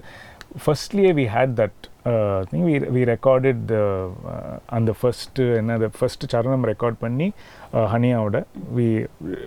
ஃபர்ஸ்ட்லியே 0.64 1.10
we 1.12 1.26
had 1.26 1.54
that 1.60 1.80
thing 2.50 2.64
we 2.64 2.74
we 2.96 3.02
recorded 3.04 3.70
அந்த 4.68 4.90
first 5.00 5.44
என்ன 5.56 5.74
அந்த 5.74 5.90
first 5.98 6.30
சரணம் 6.34 6.66
record 6.72 6.98
பண்ணி 7.00 7.28
ஹனியாவோட 7.94 8.40
we 8.74 8.88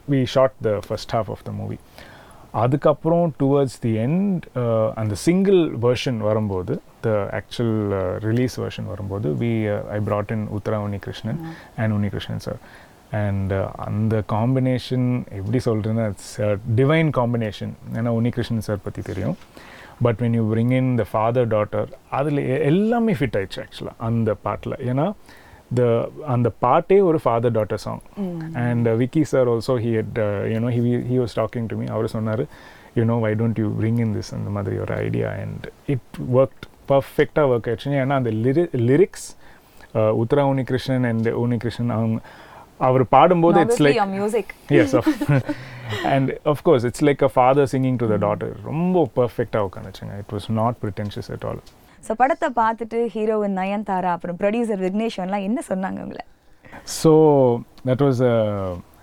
we 0.10 0.20
shot 0.36 0.58
the 0.62 0.74
first 0.88 1.14
half 1.18 1.32
of 1.36 1.44
the 1.44 1.52
movie 1.52 1.78
அதுக்கப்புறம் 2.54 3.26
towards 3.42 3.80
the 3.82 3.94
end 4.06 4.46
அந்த 4.96 5.16
single 5.26 5.60
version 5.80 6.20
வரும்போது 6.20 6.76
the 7.02 7.16
actual 7.40 7.82
release 8.28 8.56
version 8.62 8.88
வரும்போது 8.88 9.30
we 9.42 9.52
I 9.96 10.00
brought 10.10 10.32
in 10.36 10.42
Uthara 10.58 10.78
Unnikrishnan 10.86 11.42
and 11.78 11.94
Unnikrishnan 11.98 12.44
sir 12.48 12.62
and 13.24 13.54
அந்த 13.88 14.22
combination 14.36 15.08
எப்படி 15.40 15.60
சொல்கிறேன்னா 15.66 16.06
it's 16.14 16.36
divine 16.80 17.10
combination 17.20 17.74
ஏன்னா 17.94 18.14
Unnikrishnan 18.20 18.66
sir 18.70 18.86
பற்றி 18.88 19.02
தெரியும். 19.02 19.38
But 20.06 20.20
when 20.20 20.36
you 20.38 20.44
bring 20.54 20.72
in 20.80 20.88
the 20.98 21.06
father 21.14 21.46
daughter 21.54 21.84
அதில் 22.10 22.42
எல்லாமே 22.72 23.14
ஃபிட் 23.14 23.38
ஆயிடுச்சு 23.40 23.62
ஆக்சுவலாக 23.64 24.04
அந்த 24.08 24.34
பாட்டில். 24.46 24.76
ஏன்னா 24.92 25.06
த 25.78 25.82
அந்த 26.34 26.50
பாட்டே 26.66 26.98
ஒரு 27.08 27.20
father 27.24 27.56
daughter 27.58 27.82
song 27.86 28.00
and 28.66 28.88
Vicky 29.02 29.24
sir 29.32 29.50
also 29.50 29.76
he 29.86 29.92
had 29.98 30.20
you know 30.54 30.70
he 30.76 30.82
he 31.12 31.18
was 31.24 31.36
talking 31.42 31.68
to 31.72 31.78
me 31.82 31.86
அவர் 31.96 32.08
சொன்னார் 32.16 32.44
you know 32.96 33.18
why 33.26 33.32
don't 33.42 33.60
you 33.64 33.68
bring 33.82 34.00
in 34.06 34.14
this 34.16 34.32
அந்த 34.38 34.50
மாதிரி 34.58 34.78
ஒரு 34.86 34.94
ஐடியா 34.96 35.30
அண்ட் 35.44 35.66
இட் 35.96 36.18
ஒர்க் 36.40 36.66
பர்ஃபெக்டாக 36.92 37.52
ஒர்க் 37.52 37.70
ஆயிடுச்சு 37.70 38.00
ஏன்னா 38.04 38.18
அந்த 38.22 38.32
லிரி 38.46 38.64
லிரிக்ஸ் 38.90 39.28
உத்தரா 40.22 40.46
உன்னிகிருஷ்ணன் 40.52 41.08
அண்ட் 41.10 41.28
உன்னிகிருஷ்ணன் 41.42 41.94
அவங்க 41.96 42.20
அவர் 42.88 43.04
பாடும்போது 43.16 43.60
it's 43.66 43.84
like 43.86 44.02
music 44.16 44.52
and 46.08 46.26
of 46.46 46.58
course 46.64 46.84
it's 46.84 47.02
like 47.02 47.22
a 47.22 47.32
father 47.32 47.64
singing 47.68 47.96
to 47.98 48.08
the 48.08 48.18
daughter. 48.18 48.50
ரொம்ப 48.68 48.98
பர்ஃபெக்டாக 49.16 49.68
உட்காந்துச்சுங்க 49.68 50.16
it 50.22 50.34
was 50.36 50.48
not 50.60 50.78
pretentious 50.84 51.30
at 51.36 51.46
all 51.50 51.62
so 52.04 52.14
படத்தை 52.16 52.50
பார்த்துட்டு 52.60 53.00
ஹீரோயின் 53.16 53.58
நயன்தாரா 53.60 54.12
அப்புறம் 54.16 54.38
ப்ரொடியூசர் 54.42 54.82
விக்னேஷ்வன்லாம் 54.86 55.46
என்ன 55.48 55.60
சொன்னாங்க 55.70 56.00
உங்களை? 56.06 56.24
ஸோ 57.00 57.12
தட் 57.90 58.04
வாஸ் 58.08 58.22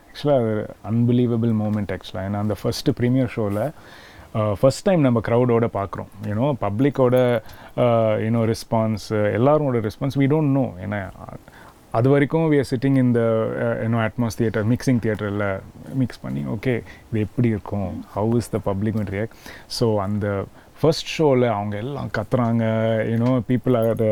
ஆக்சுவலாக 0.08 0.46
அன்பிலீவபிள் 0.90 1.52
மூமெண்ட் 1.62 1.92
ஆக்சுவலாக 1.96 2.28
ஏன்னா 2.28 2.40
அந்த 2.44 2.56
ஃபஸ்ட்டு 2.60 2.96
ப்ரீமியர் 3.00 3.32
ஷோவில் 3.34 3.62
ஃபஸ்ட் 4.60 4.84
டைம் 4.86 5.02
நம்ம 5.06 5.18
க்ரௌடோட 5.28 5.66
பார்க்குறோம். 5.76 6.10
யூனோ 6.30 6.46
பப்ளிக்கோட 6.64 7.16
யூனோ 8.24 8.42
ரெஸ்பான்ஸ் 8.52 9.06
எல்லாரோட 9.38 9.80
ரெஸ்பான்ஸ் 9.86 10.18
வி 10.22 10.26
டோன்ட் 10.32 10.52
நோ 10.58 10.64
ஏன்னா 10.84 11.00
அது 11.98 12.08
வரைக்கும் 12.12 12.46
வி 12.52 12.56
ஆர் 12.62 12.68
சிட்டிங் 12.70 12.98
இந்த 13.02 13.20
you know 13.84 13.98
Atmos 14.06 14.38
theatre 14.40 14.64
mixing 14.72 15.00
தியேட்டரில் 15.04 15.44
மிக்ஸ் 16.00 16.20
பண்ணி 16.24 16.42
ஓகே 16.54 16.74
இது 17.08 17.20
எப்படி 17.26 17.48
இருக்கும்? 17.54 17.92
How 18.16 18.32
is 18.40 18.50
the 18.54 18.58
public 18.68 18.98
will 19.00 19.12
react 19.16 19.36
so 19.78 19.86
அந்த 20.06 20.26
ஃபர்ஸ்ட் 20.80 21.10
ஷோவில் 21.16 21.46
அவங்க 21.56 21.76
எல்லாம் 21.84 22.10
கத்துறாங்க. 22.16 22.64
You know 23.12 23.30
people 23.50 23.76
are 23.82 24.02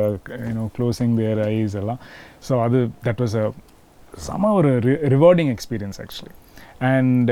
you know 0.49 0.66
closing 0.76 1.16
their 1.21 1.43
eyes 1.49 1.76
எல்லாம். 1.83 2.00
ஸோ 2.49 2.62
அது 2.66 2.78
தட் 3.09 3.21
வாஸ் 3.25 3.37
அ 3.43 3.47
செம 4.28 4.52
ஒரு 4.61 4.71
rewarding 5.16 5.52
experience 5.57 6.00
actually 6.04 6.35
and 6.95 7.31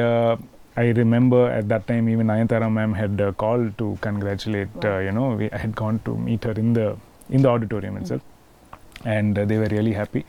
I 0.76 0.88
remember 0.90 1.50
at 1.50 1.68
that 1.68 1.86
time 1.86 2.08
even 2.08 2.26
Nayanthara 2.28 2.72
ma'am 2.72 2.94
had 2.94 3.20
uh, 3.20 3.32
called 3.32 3.76
to 3.78 3.98
congratulate, 4.00 4.68
uh, 4.84 4.98
you 4.98 5.12
know, 5.12 5.30
we, 5.30 5.50
I 5.50 5.58
had 5.58 5.76
gone 5.76 6.00
to 6.06 6.16
meet 6.16 6.44
her 6.44 6.52
in 6.52 6.72
the 6.72 6.96
in 7.30 7.42
the 7.42 7.48
auditorium 7.48 7.96
itself 7.96 8.22
and 9.04 9.38
uh, 9.38 9.44
they 9.44 9.58
were 9.58 9.66
really 9.66 9.92
happy. 9.92 10.24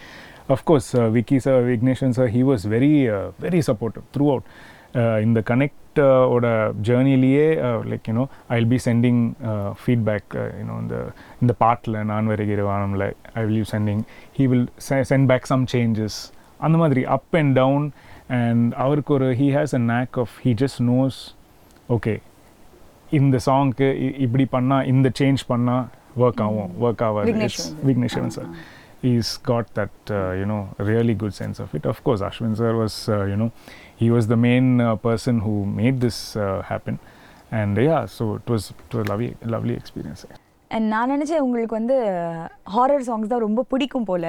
Of 0.50 0.66
course, 0.66 0.94
uh, 0.94 1.10
Vicky 1.10 1.40
sir, 1.40 1.64
Ignatian 1.64 2.14
sir, 2.14 2.28
he 2.28 2.44
was 2.44 2.66
very, 2.66 3.10
uh, 3.10 3.32
very 3.40 3.62
supportive 3.62 4.04
throughout. 4.12 4.44
Uh, 4.96 5.18
in 5.22 5.34
the 5.34 5.42
Connect 5.42 5.98
uh, 5.98 6.28
oda 6.28 6.76
journey 6.82 7.18
liye, 7.18 7.58
uh, 7.64 7.82
like 7.90 8.08
you 8.08 8.14
know, 8.14 8.30
I'll 8.50 8.66
be 8.66 8.78
sending 8.78 9.36
uh, 9.44 9.74
feedback. 9.74 10.24
Uh, 10.36 10.50
you 10.58 10.66
know, 10.66 10.78
in 10.80 10.88
the 10.88 11.14
in 11.42 11.48
the 11.48 11.54
part 11.54 11.88
la 11.88 12.04
நான் 12.04 12.28
like 12.98 13.16
I 13.36 13.46
will 13.46 13.56
be 13.56 13.64
sending. 13.64 14.06
He 14.34 14.48
will 14.48 14.68
se- 14.78 15.06
send 15.06 15.28
back 15.28 15.48
some 15.48 15.66
changes. 15.66 16.32
அந்த 16.66 16.78
மாதிரி 16.78 17.06
up 17.16 17.34
and 17.40 17.56
down 17.62 17.92
and 18.39 18.63
அவருக்கு 18.85 19.13
ஒரு 19.17 19.29
he 19.41 19.49
has 19.59 19.71
a 19.81 19.83
knack 19.89 20.11
of 20.23 20.31
he 20.45 20.53
just 20.65 20.79
knows 20.87 21.17
okay 21.97 22.17
இந்த 23.19 23.37
சாங்க்கு 23.47 23.87
இப்படி 24.25 24.45
பண்ணா 24.55 24.79
இந்த 24.93 25.09
change 25.21 25.45
பண்ணா 25.53 25.77
ஒர்க் 26.25 26.43
ஆகும் 26.47 26.73
ஒர்க் 26.87 27.05
ஆகாது 27.09 27.29
Vigneswaran 27.31 27.71
sir. 27.71 27.87
Vigneswaran 27.89 28.35
sir 28.39 28.51
he's 29.03 29.29
got 29.51 29.67
that 29.79 29.97
uh, 30.11 30.31
you 30.39 30.47
know 30.51 30.61
really 30.91 31.15
good 31.23 31.35
sense 31.41 31.59
of 31.65 31.69
it 31.79 31.85
of 31.93 31.99
course 32.07 32.21
ashwin 32.29 32.55
sir 32.61 32.71
was 32.81 32.95
uh, 33.09 33.19
you 33.31 33.37
know 33.41 33.51
he 34.03 34.09
was 34.15 34.25
the 34.33 34.39
main 34.49 34.67
uh, 34.81 34.89
person 35.09 35.35
who 35.45 35.55
made 35.81 35.97
this 36.07 36.19
uh, 36.37 36.47
happen 36.73 36.97
and 37.61 37.79
yeah 37.89 38.03
so 38.17 38.25
it 38.41 38.49
was 38.55 38.65
it 38.85 38.93
was 38.97 39.03
a 39.07 39.11
lovely 39.13 39.31
lovely 39.55 39.77
experience 39.81 40.23
And 40.76 40.88
நான் 40.94 41.12
நினச்சேன் 41.14 41.44
உங்களுக்கு 41.46 41.76
வந்து 41.80 41.96
horror 42.76 43.06
songs 43.08 43.32
தான் 43.34 43.44
ரொம்ப 43.46 43.62
பிடிக்கும் 43.72 44.08
போல. 44.10 44.26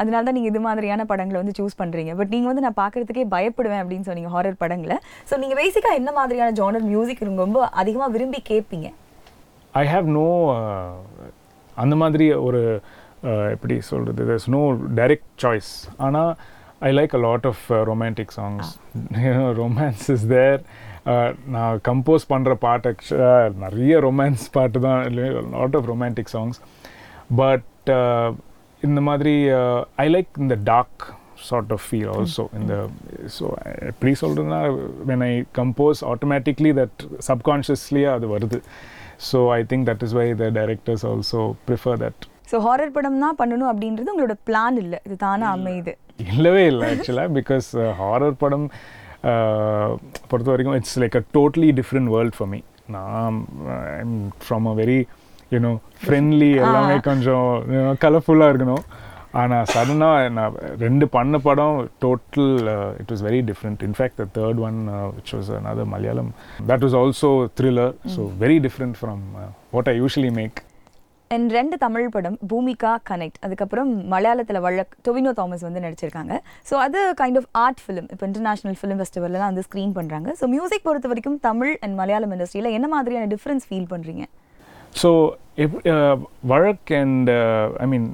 அதனால 0.00 0.22
தான் 0.26 0.36
நீங்கள் 0.38 0.52
இது 0.52 0.60
மாதிரியான 0.66 1.04
படங்களை 1.10 1.38
வந்து 1.42 1.56
சூஸ் 1.58 1.78
பண்ணுறீங்க 1.80 2.12
பட் 2.18 2.32
நீங்கள் 2.34 2.50
வந்து 2.50 2.64
நான் 2.66 2.80
பார்க்குறதுக்கே 2.82 3.24
பயப்படுவேன் 3.36 3.82
அப்படின்னு 3.82 4.08
சொன்னீங்க 4.08 4.32
ஹாரர் 4.36 4.60
படங்களை. 4.64 4.96
ஸோ 5.30 5.36
நீங்கள் 5.42 5.60
பேசிக்காக 5.62 6.00
என்ன 6.00 6.12
மாதிரியான 6.18 6.54
ஜானர் 6.60 6.86
மியூசிக் 6.92 7.22
ரொம்ப 7.42 7.60
அதிகமாக 7.82 8.14
விரும்பி 8.16 8.40
கேட்பீங்க 8.50 8.88
ஐ 9.74 9.84
ஹாவ் 9.94 10.06
நோ 10.18 10.28
அந்த 11.76 11.94
மாதிரி 12.02 12.26
ஒரு 12.48 12.60
uh, 13.30 13.46
எப்படி 13.54 13.74
சொல்கிறது 13.88 14.26
there's 14.28 14.46
நோ 14.56 14.62
டைரக்ட் 15.00 15.30
சாய்ஸ் 15.44 15.70
ஆனால் 16.06 16.30
I 16.88 16.90
like 16.98 17.14
a 17.18 17.20
lot 17.26 17.46
of 17.50 17.64
romantic 17.90 18.32
songs 18.38 18.70
romance 19.60 20.06
is 20.14 20.26
there 20.34 20.60
நான் 21.54 21.80
கம்போஸ் 21.88 22.24
பண்ணுற 22.32 22.54
பாட்டு 22.64 22.88
ஆக்சுவலாக 22.92 23.52
நிறைய 23.64 24.00
ரொமான்ஸ் 24.06 24.46
பாட்டு 24.56 24.80
தான் 24.86 25.00
lot 25.54 25.76
of 25.80 25.88
romantic 25.92 26.32
songs 26.34 26.58
but 27.40 27.90
இந்த 28.88 29.00
மாதிரி 29.08 29.34
ஐ 30.04 30.06
லைக் 30.14 30.32
இந்த 30.44 30.56
dark 30.70 31.04
sort 31.48 31.72
of 31.76 31.84
feel 31.86 32.10
also 32.14 32.44
இந்த 32.58 32.74
ஸோ 33.36 33.46
எப்படி 33.90 34.12
சொல்கிறதுனா 34.22 34.60
when 35.10 35.24
I 35.30 35.32
compose 35.58 36.00
automatically 36.12 36.72
that 36.80 37.02
சப்கான்ஷியஸ்லியே 37.28 38.08
அது 38.16 38.28
வருது. 38.34 38.60
So 39.30 39.38
I 39.58 39.60
think 39.72 39.86
that 39.90 40.02
is 40.06 40.16
why 40.18 40.26
the 40.42 40.48
directors 40.58 41.04
also 41.12 41.42
prefer 41.68 42.00
that 42.04 42.24
so 42.50 42.56
horror 42.66 42.92
படம் 42.96 43.22
தான் 43.24 43.38
பண்ணணும் 43.38 43.70
அப்படின்றது 43.70 44.12
உங்களோட 44.12 44.34
பிளான் 44.48 44.76
இல்லை. 44.82 44.98
இது 45.06 45.16
தானே 45.24 45.46
அமையுது. 45.54 45.92
இல்லவே 46.34 46.64
இல்லை 46.72 46.84
ஆக்சுவலாக 46.92 47.30
பிகாஸ் 47.38 47.68
ஹாரர் 48.02 48.36
படம் 48.42 48.66
பொறுத்த 50.28 50.48
வரைக்கும் 50.52 50.76
it's 50.80 50.98
like 51.02 51.18
a 51.20 51.24
totally 51.38 51.70
different 51.80 52.12
world 52.14 52.36
for 52.38 52.50
me 52.54 52.60
நான் 52.96 53.38
from 54.44 54.68
a 54.72 54.74
very 54.82 55.00
you know 55.54 55.72
friendly 56.04 56.50
எல்லாமே 56.66 56.96
கொஞ்சம் 57.10 57.48
கலர்ஃபுல்லாக 58.04 58.52
இருக்கணும். 58.54 58.84
ஆனால் 59.40 59.66
சடனாக 59.72 60.28
நான் 60.36 60.54
ரெண்டு 60.84 61.06
பண்ண 61.14 61.38
படம் 61.46 61.78
total 62.04 62.52
it 63.00 63.10
was 63.12 63.24
very 63.26 63.40
different 63.50 63.80
in fact 63.88 64.18
the 64.20 64.26
third 64.36 64.60
one 64.68 64.78
which 65.16 65.32
was 65.36 65.50
another 65.58 65.86
Malayalam 65.94 66.30
that 66.70 66.84
was 66.86 66.96
also 67.00 67.30
thriller 67.60 67.92
so 68.14 68.22
very 68.44 68.56
different 68.66 68.96
from 69.00 69.22
what 69.74 69.90
I 69.92 69.94
usually 70.00 70.30
make 70.40 70.58
and 71.30 71.52
ரெண்டு 71.56 71.76
தமிழ் 71.84 72.06
படம் 72.14 72.36
பூமிகா 72.50 72.90
கனெக்ட் 73.10 73.38
அதுக்கப்புறம் 73.44 73.90
மலையாளத்தில் 74.12 74.60
வழக் 74.66 74.92
டொவினோ 75.06 75.30
தாமஸ் 75.38 75.64
வந்து 75.66 75.82
நடிச்சிருக்காங்க. 75.84 76.34
ஸோ 76.68 76.74
அது 76.84 76.98
கைண்ட் 77.20 77.38
ஆஃப் 77.40 77.48
ஆர்ட் 77.62 77.80
ஃபிலிம் 77.84 78.08
இப்போ 78.14 78.24
international 78.30 78.76
film 78.80 79.00
ஃபெஸ்டிவல்லாம் 79.00 79.50
வந்து 79.50 79.64
ஸ்க்ரீன் 79.68 79.94
பண்ணுறாங்க 79.98 80.30
ஸோ 80.40 80.46
மியூசிக் 80.54 80.84
பொறுத்த 80.88 81.08
வரைக்கும் 81.12 81.38
தமிழ் 81.48 81.72
அண்ட் 81.84 81.96
மலையாளம் 82.00 82.34
இண்டஸ்ட்ரியில் 82.36 82.74
என்ன 82.78 82.88
மாதிரியான 82.94 83.30
டிஃப்ரென்ஸ் 83.34 83.66
ஃபீல் 83.68 83.88
பண்ணுறீங்க 83.92 84.24
so 84.94 85.10
Vazhakku 86.50 86.90
and 87.00 87.30
I 87.82 87.86
mean 87.92 88.06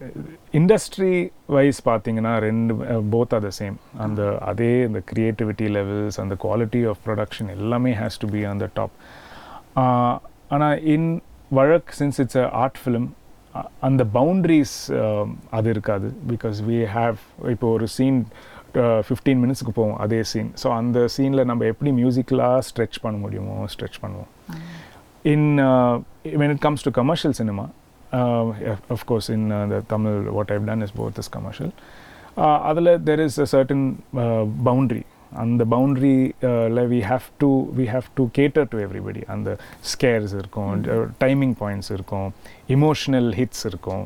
industry 0.54 1.12
wise 1.56 1.80
பார்த்தீங்கன்னா 1.88 2.32
ரெண்டு 2.46 2.72
போத் 3.14 3.34
ஆர் 3.36 3.44
த 3.46 3.50
சேம் 3.58 3.76
அந்த 4.04 4.22
அதே 4.50 4.70
இந்த 4.88 5.00
க்ரியேட்டிவிட்டி 5.10 5.68
லெவல்ஸ் 5.76 6.18
அந்த 6.24 6.36
குவாலிட்டி 6.44 6.82
ஆஃப் 6.92 7.02
ப்ரொடக்ஷன் 7.06 7.50
எல்லாமே 7.56 7.92
has 8.00 8.20
to 8.24 8.28
be 8.34 8.42
on 8.50 8.62
the 8.64 8.68
top 8.74 8.96
ஆனால் 10.54 10.78
in 10.94 11.08
Vazhakku 11.52 11.90
since 11.98 12.18
it's 12.20 12.40
a 12.42 12.46
art 12.62 12.80
film 12.82 13.08
அந்த 13.80 14.02
பவுண்ட்ரிஸ் 14.14 14.76
அது 15.50 15.68
இருக்காது 15.70 16.08
பிகாஸ் 16.30 16.58
வி 16.68 16.78
ஹாவ் 16.94 17.18
இப்போ 17.50 17.66
ஒரு 17.68 17.86
சீன் 17.96 18.18
ஃபிஃப்டீன் 19.08 19.40
மினிட்ஸ்க்கு 19.40 19.72
போவோம் 19.72 19.98
அதே 19.98 20.20
சீன் 20.32 20.50
ஸோ 20.62 20.68
அந்த 20.76 20.98
சீனில் 21.16 21.44
நம்ம 21.44 21.66
எப்படி 21.66 21.90
மியூசிக்கலாக 21.98 22.62
ஸ்ட்ரெச் 22.68 22.98
பண்ண 23.02 23.16
முடியுமோ 23.18 23.56
ஸ்ட்ரெச் 23.74 23.98
பண்ணுவோம் 24.04 24.30
in 25.24 25.48
when 26.42 26.52
it 26.54 26.62
comes 26.62 26.86
to 26.88 26.92
commercial 27.00 27.36
cinema 27.40 27.66
of course 28.96 29.28
in 29.30 29.46
the 29.70 29.82
Tamil 29.86 30.18
what 30.36 30.50
I've 30.50 30.64
done 30.70 30.84
is 30.86 30.96
both 30.96 31.18
is 31.18 31.32
commercial 31.36 31.72
அதில் 32.62 32.92
there 33.04 33.22
is 33.26 33.38
a 33.40 33.48
certain 33.54 33.84
boundary 34.64 35.02
அந்த 35.42 35.62
boundary 35.74 36.14
we 36.92 37.00
have 37.10 37.26
to 37.42 37.50
we 37.78 37.84
have 37.92 38.06
to 38.18 38.24
cater 38.38 38.66
to 38.72 38.78
everybody 38.86 39.22
அந்த 39.34 39.50
scares 39.92 40.34
இருக்கும் 40.40 40.72
timing 41.22 41.54
points 41.62 41.92
இருக்கும் 41.96 42.28
emotional 42.76 43.30
hits 43.38 43.64
இருக்கும். 43.70 44.04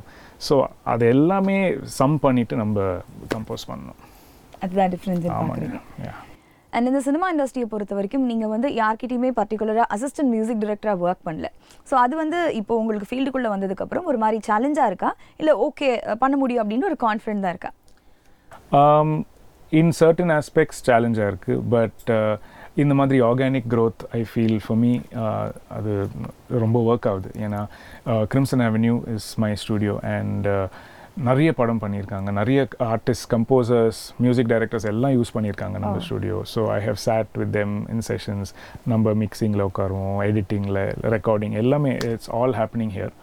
so 0.48 0.54
அது 0.92 1.04
எல்லாமே 1.14 1.58
some 1.98 2.16
பண்ணிட்டு 2.26 2.56
நம்ம 2.62 2.86
கம்போஸ் 3.34 3.68
பண்ணணும். 3.72 4.00
அதுதான் 4.62 4.92
டிஃப்ரென்ஸ் 4.94 5.26
ஆமாங்க. 5.40 5.80
அண்ட் 6.76 6.88
இந்த 6.90 7.00
சினிமா 7.06 7.26
இண்டஸ்ட்ரியை 7.32 7.66
பொறுத்த 7.72 7.94
வரைக்கும் 7.98 8.24
நீங்கள் 8.30 8.50
வந்து 8.54 8.68
யார்கிட்டயுமே 8.80 9.28
பர்டிகுலராக 9.38 9.86
அசிஸ்டன்ட் 9.94 10.32
மியூசிக் 10.34 10.60
டைரக்டராக 10.62 11.04
ஒர்க் 11.06 11.22
பண்ணல. 11.28 11.48
ஸோ 11.90 11.94
அது 12.04 12.14
வந்து 12.22 12.38
இப்போ 12.60 12.72
உங்களுக்கு 12.80 13.08
ஃபீல்டுக்குள்ளே 13.10 13.50
வந்ததுக்கப்புறம் 13.54 14.08
ஒரு 14.10 14.18
மாதிரி 14.24 14.38
சேலஞ்சாக 14.48 14.90
இருக்கா? 14.90 15.10
இல்லை 15.40 15.54
ஓகே 15.66 15.88
பண்ண 16.22 16.34
முடியும் 16.42 16.62
அப்படின்னு 16.64 16.88
ஒரு 16.90 16.98
கான்ஃபிடென்ட் 17.06 17.44
தான் 17.46 17.54
இருக்கா 17.56 17.72
in 19.70 19.92
certain 20.02 20.30
aspects 20.40 20.78
சேலஞ்சாக 20.88 21.30
இருக்குது 21.32 21.62
பட் 21.76 22.10
இந்த 22.82 22.94
மாதிரி 22.98 23.18
organic 23.28 23.68
growth 23.74 24.00
I 24.18 24.20
feel 24.30 24.58
for 24.64 24.78
me 24.82 24.90
அது 25.76 25.92
ரொம்ப 26.64 26.78
ஒர்க் 26.88 27.08
ஆகுது. 27.12 27.30
ஏன்னா 27.44 27.60
Crimson 28.32 28.64
Avenue 28.66 28.96
is 29.14 29.28
my 29.44 29.50
studio 29.62 29.94
and 30.16 30.48
நிறைய 31.28 31.50
படம் 31.60 31.80
பண்ணியிருக்காங்க. 31.82 32.30
நிறைய 32.38 32.68
ஆர்டிஸ்ட் 32.92 33.28
கம்போசர்ஸ் 33.34 34.00
மியூசிக் 34.24 34.50
டைரக்டர்ஸ் 34.52 34.88
எல்லாம் 34.92 35.14
யூஸ் 35.18 35.34
பண்ணியிருக்காங்க 35.36 35.78
நம்ம 35.84 36.00
studio 36.08 36.38
so 36.54 36.62
I 36.78 36.80
have 36.88 36.98
sat 37.06 37.30
with 37.42 37.54
them 37.60 37.74
in 37.94 38.04
sessions 38.10 38.52
நம்ம 38.92 39.14
மிக்சிங்கில் 39.22 39.66
உட்காருவோம் 39.70 40.18
எடிட்டிங்கில் 40.30 40.82
ரெக்கார்டிங் 41.16 41.56
எல்லாமே 41.62 41.94
it's 42.10 42.30
all 42.40 42.56
happening 42.60 42.92
here 42.98 43.14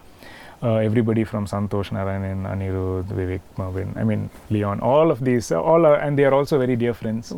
everybody 0.63 1.23
from 1.23 1.45
Santosh 1.45 1.89
Narayanan, 1.91 2.43
Anirudh, 2.53 3.09
Vivek 3.19 3.41
Marvin, 3.57 3.93
I 3.97 4.03
mean 4.03 4.29
Leon, 4.49 4.79
all 4.79 5.11
of 5.11 5.23
these, 5.23 5.51
all 5.51 5.85
are, 5.85 5.95
and 5.95 6.17
they 6.17 6.23
are 6.23 6.33
also 6.33 6.57
very 6.57 6.75
dear 6.75 6.93
friends. 6.93 7.33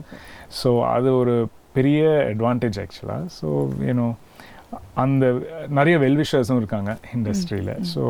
So 0.61 0.69
அது 0.95 1.09
ஒரு 1.21 1.35
பெரிய 1.77 2.01
advantage 2.33 2.77
ஆக்சுவலாக 2.83 3.23
so 3.39 3.47
you know 3.87 4.07
அந்த 5.03 5.25
நிறைய 5.79 5.95
வெல்விஷர்ஸும் 6.03 6.61
இருக்காங்க 6.61 6.91
இண்டஸ்ட்ரியில் 7.15 7.73
so 7.93 8.03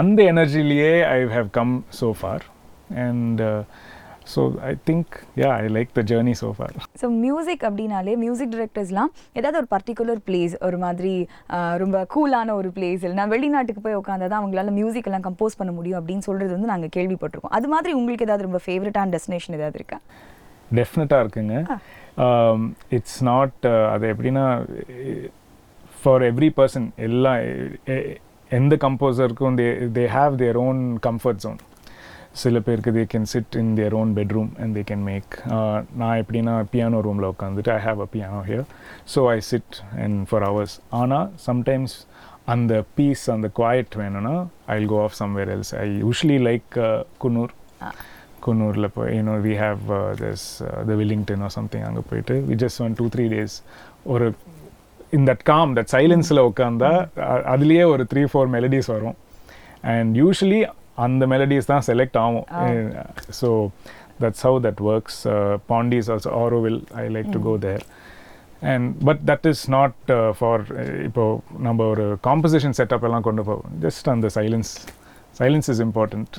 அந்த 0.00 0.18
எனர்ஜிலேயே 0.32 0.92
I 1.14 1.18
have 1.36 1.48
come 1.58 1.74
so 2.00 2.08
far 2.20 2.44
and 3.06 3.40
so 4.28 4.40
I 4.62 4.72
think 4.86 5.12
yeah 5.36 5.50
I 5.56 5.66
like 5.68 5.90
the 5.92 6.02
journey 6.06 6.34
so 6.40 6.48
far 6.52 6.74
so 7.00 7.08
music 7.18 7.62
அப்படின்னாலே 7.62 8.16
மியூசிக் 8.16 8.52
டைரக்டர்ஸ்லாம் 8.54 9.10
ஏதாவது 9.32 9.58
ஒரு 9.58 9.68
பர்டிகுலர் 9.70 10.20
பிளேஸ் 10.26 10.54
ஒரு 10.60 10.78
மாதிரி 10.78 11.12
ரொம்ப 11.76 12.06
கூலான 12.14 12.54
ஒரு 12.54 12.70
பிளேஸ் 12.74 13.02
இல்லைனா 13.02 13.28
வெளிநாட்டுக்கு 13.28 13.80
போய் 13.80 13.96
உட்காந்தா 13.96 14.26
தான் 14.26 14.40
அவங்களால 14.42 14.70
மியூசிக் 14.72 15.06
எல்லாம் 15.06 15.26
கம்போஸ் 15.26 15.58
பண்ண 15.58 15.72
முடியும் 15.72 16.00
அப்படின்னு 16.00 16.18
சொல்றது 16.20 16.52
வந்து 16.52 16.66
நாங்கள் 16.66 16.94
கேள்விப்பட்டிருக்கோம். 16.96 17.50
அது 17.50 17.68
மாதிரி 17.68 17.92
உங்களுக்கு 17.92 18.24
ஏதாவது 18.24 18.42
ரொம்ப 18.42 18.60
ஃபேவரட்டான 18.66 19.10
டெஸ்டினேஷன் 19.10 19.54
ஏதாவது 19.54 19.78
இருக்கா? 19.78 19.98
டெஃபினட்டாக 20.70 21.22
இருக்குங்க. 21.24 21.54
இட்ஸ் 22.90 23.20
நாட் 23.24 23.60
அது 23.90 24.06
எப்படின்னா 24.06 24.44
ஃபார் 26.02 26.22
எவ்ரி 26.22 26.50
பர்சன் 26.56 26.88
எல்லா 26.98 27.32
எ- 27.88 28.16
எந்த 28.50 28.74
கம்போசருக்கும் 28.76 29.56
they 29.56 29.66
they 29.94 30.04
have 30.12 30.34
their 30.36 30.56
own 30.58 30.80
comfort 31.06 31.36
zone 31.36 31.58
சில 32.42 32.60
பேருக்கு 32.60 32.90
they 32.92 33.04
can 33.12 33.28
sit 33.32 33.54
in 33.56 33.72
their 33.74 33.94
own 33.94 34.10
bedroom 34.16 34.50
and 34.58 34.76
they 34.76 34.82
can 34.82 35.04
make 35.08 35.32
நான் 35.96 36.18
எப்படின்னா 36.22 36.54
பியானோ 36.70 37.00
ரூமில் 37.00 37.28
உட்காந்துட்டு 37.30 37.72
I 37.72 37.80
have 37.84 38.00
a 38.00 38.08
piano 38.12 38.40
here 38.48 38.66
so 39.14 39.22
I 39.30 39.38
sit 39.48 39.76
and 40.04 40.18
for 40.28 40.42
hours 40.42 40.74
ஆனால் 41.00 41.26
சம்டைம்ஸ் 41.46 41.96
அந்த 42.46 42.84
peace 42.94 43.24
அந்த 43.30 43.48
quiet 43.54 43.96
வேணும்னா 43.96 44.34
I 44.66 44.76
will 44.78 44.86
go 44.86 45.00
off 45.02 45.16
somewhere 45.20 45.50
else 45.50 45.74
I 45.76 45.86
usually 46.02 46.38
like 46.42 46.68
Coonoor 47.18 47.52
குன்னூரில் 48.40 48.88
போய் 48.88 49.16
you know 49.16 49.34
we 49.42 49.54
have 49.56 49.82
this 50.20 50.46
the 50.86 50.94
Wellington 50.94 51.42
or 51.42 51.50
something 51.50 51.82
அங்கே 51.82 52.02
போயிட்டு 52.10 52.34
we 52.48 52.56
just 52.64 52.82
one 52.82 52.96
two 52.98 53.06
three 53.08 53.28
days 53.28 53.56
ஒரு 54.04 54.26
in 55.10 55.26
that 55.26 55.42
calm 55.42 55.76
that 55.76 55.90
சைலன்ஸில் 55.92 56.40
உட்காந்தா 56.40 56.92
அதுலேயே 57.54 57.84
ஒரு 57.84 58.06
த்ரீ 58.12 58.24
ஃபோர் 58.32 58.50
மெலடிஸ் 58.54 58.86
வரும். 58.86 59.16
அண்ட் 59.92 60.16
யூஸ்வலி 60.16 60.60
அந்த 61.06 61.22
மெலடிஸ் 61.32 61.70
தான் 61.72 61.84
செலக்ட் 61.88 62.18
ஆகும். 62.24 62.46
So 63.40 63.48
that's 64.22 64.44
how 64.46 64.60
that 64.66 64.82
works 64.92 65.20
Pondy's 65.72 66.10
also 66.14 66.30
Auroville 66.42 66.78
I 67.02 67.06
like 67.16 67.28
to 67.36 67.42
go 67.48 67.54
there 67.66 67.84
and 68.72 68.86
but 69.08 69.20
that 69.30 69.46
is 69.52 69.64
not 69.76 69.98
for 70.38 70.64
இப்போ 71.08 71.24
நம்ம 71.66 71.86
ஒரு 71.92 72.06
காம்போசிஷன் 72.28 72.78
செட்டப் 72.80 73.06
எல்லாம் 73.10 73.26
கொண்டு 73.28 73.44
போவோம் 73.50 73.76
ஜஸ்ட் 73.84 74.08
அந்த 74.14 74.30
silence 74.38 74.72
silence 75.42 75.70
is 75.74 75.82
important 75.88 76.36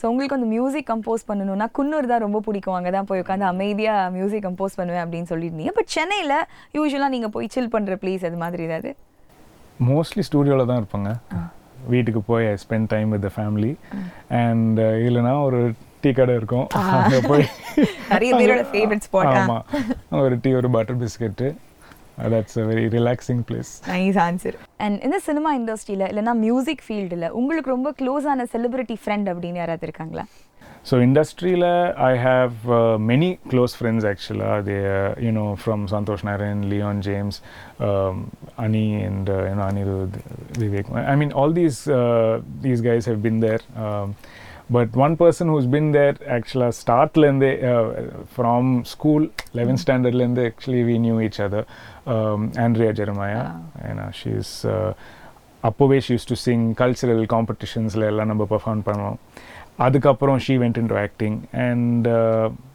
so 0.00 0.06
உங்களுக்கு 0.10 0.34
வந்து 0.36 0.50
மியூசிக் 0.54 0.86
கம்போஸ் 0.90 1.26
பண்ணணும்னா 1.30 1.66
குன்னூர் 1.76 2.06
தான் 2.10 2.22
ரொம்ப 2.24 2.38
பிடிக்கும். 2.44 2.76
அங்கே 2.76 2.90
தான் 2.94 3.08
போய் 3.08 3.22
உட்காந்து 3.22 3.46
அமைதியாக 3.52 4.12
மியூசிக் 4.14 4.44
கம்போஸ் 4.46 4.78
பண்ணுவேன் 4.78 5.02
அப்படின்னு 5.04 5.30
சொல்லியிருந்தீங்க. 5.32 5.72
பட் 5.78 5.90
சென்னையில் 5.96 6.36
யூஸ்வலாக 6.76 7.12
நீங்கள் 7.14 7.32
போய் 7.34 7.50
சில் 7.54 7.72
பண்ணுற 7.74 7.96
ப்ளேஸ் 8.02 8.24
அது 8.28 8.38
மாதிரி 8.44 8.62
ஏதாவது? 8.68 8.90
மோஸ்ட்லி 9.90 10.22
ஸ்டூடியோவில் 10.28 10.70
தான் 10.70 10.80
இருப்பாங்க. 10.82 11.10
வீட்டுக்கு 11.86 12.20
போய் 12.22 12.46
I 12.46 12.56
spend 12.64 12.88
time 12.88 13.10
with 13.10 13.22
the 13.22 13.30
family 13.36 13.72
and 14.40 14.78
இல்லைன்னா 15.06 15.42
ஒரு 15.42 15.60
டீ 16.00 16.12
கடை 16.12 16.34
இருக்கும். 16.34 16.66
அங்கே 16.96 17.20
போய் 17.28 17.44
நிறைய 18.12 18.30
பேரோட 18.34 18.62
ஃபேவரட் 18.70 19.04
ஸ்பாட் 19.08 19.32
ஆமாம் 19.32 19.64
ஒரு 20.20 20.36
டீ 20.40 20.52
ஒரு 20.54 20.70
butter 20.70 20.96
biscuit 20.96 21.48
that's 22.30 22.58
a 22.58 22.64
very 22.64 22.84
relaxing 22.94 23.42
place 23.48 23.72
nice 23.88 24.18
answer 24.18 24.56
and 24.78 24.98
இந்த 25.04 25.18
சினிமா 25.20 25.50
இண்டஸ்ட்ரியில் 25.58 26.06
இல்லைன்னா 26.08 26.34
மியூசிக் 26.36 26.82
ஃபீல்டில் 26.86 27.28
உங்களுக்கு 27.30 27.70
ரொம்ப 27.70 27.90
க்ளோஸான 28.00 28.46
செலிபிரிட்டி 28.54 28.96
ஃப்ரெண்ட் 29.04 29.30
அப்படின்னு 29.32 29.54
யாராவது 29.54 29.86
இருக்காங்களா? 29.86 30.24
So 30.83 30.99
industrial, 30.99 31.63
I 31.63 32.15
have 32.15 32.69
uh, 32.69 32.99
many 32.99 33.37
close 33.49 33.73
friends 33.73 34.05
actually. 34.05 34.41
Uh, 34.41 34.61
they, 34.61 34.85
uh, 34.85 35.15
you 35.19 35.31
know, 35.31 35.55
from 35.55 35.87
Santosh 35.87 36.23
Narayan, 36.23 36.69
Leon 36.69 37.01
James, 37.01 37.41
um, 37.79 38.31
Ani, 38.59 39.01
and 39.01 39.27
uh, 39.27 39.45
you 39.49 39.55
know 39.55 39.63
Anirudh, 39.63 40.21
Vivek. 40.53 40.93
I 40.93 41.15
mean, 41.15 41.31
all 41.31 41.51
these 41.51 41.87
uh, 41.87 42.39
these 42.61 42.81
guys 42.81 43.03
have 43.07 43.23
been 43.23 43.39
there. 43.39 43.61
Um, 43.75 44.15
but 44.69 44.95
one 44.95 45.17
person 45.17 45.47
who's 45.47 45.65
been 45.65 45.91
there 45.91 46.15
actually 46.27 46.71
start 46.71 47.13
lende, 47.13 47.63
uh, 47.63 48.23
from 48.27 48.85
school 48.85 49.27
11th 49.55 49.79
standard 49.79 50.13
lende, 50.13 50.45
actually 50.45 50.83
we 50.83 50.99
knew 50.99 51.19
each 51.19 51.39
other. 51.39 51.65
Um, 52.05 52.51
Andrea 52.57 52.93
Jeremiah, 52.93 53.53
you 53.87 53.95
know, 53.95 54.11
she's. 54.13 54.65
Uh, 54.65 54.93
அப்போவே 55.67 55.97
she 55.99 56.11
used 56.13 56.27
to 56.29 56.35
sing 56.35 56.65
cultural 56.73 57.23
காம்படிஷன்ஸில் 57.25 58.05
எல்லாம் 58.05 58.27
நம்ம 58.27 58.43
perform 58.49 58.83
பண்ணுவோம் 58.85 59.17
அதுக்கப்புறம் 59.86 60.38
she 60.46 60.54
went 60.62 60.78
in 60.80 60.90
to 60.92 60.96
acting 61.04 61.36
and 61.66 62.06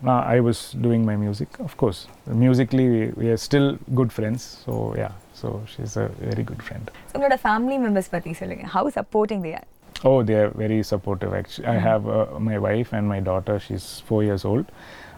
நான் 0.07 0.23
I 0.35 0.37
was 0.47 0.61
doing 0.85 1.05
my 1.09 1.15
music 1.25 1.55
of course 1.67 1.99
musically 2.43 2.87
we 3.21 3.27
are 3.35 3.41
still 3.45 3.69
good 3.99 4.13
friends 4.15 4.47
so 4.65 4.75
yeah 5.01 5.09
so 5.41 5.49
she 5.73 5.79
is 5.87 5.97
a 6.03 6.07
very 6.25 6.45
good 6.51 6.63
friend 6.67 6.89
உங்களோட 7.15 7.37
family 7.45 7.77
members 7.85 8.11
பற்றி 8.15 8.33
சொல்லுங்கள் 8.41 8.71
how 8.75 8.91
supporting 8.99 9.45
they 9.47 9.53
are 9.61 9.69
Oh, 10.03 10.21
they 10.21 10.35
are 10.35 10.49
very 10.49 10.83
supportive. 10.83 11.33
Actually, 11.33 11.67
I 11.67 11.77
have 11.79 12.07
uh, 12.07 12.39
my 12.39 12.57
wife 12.59 12.89
and 12.93 13.07
my 13.07 13.19
daughter. 13.21 13.59
She's 13.59 14.03
four 14.05 14.23
years 14.23 14.43
old. 14.45 14.65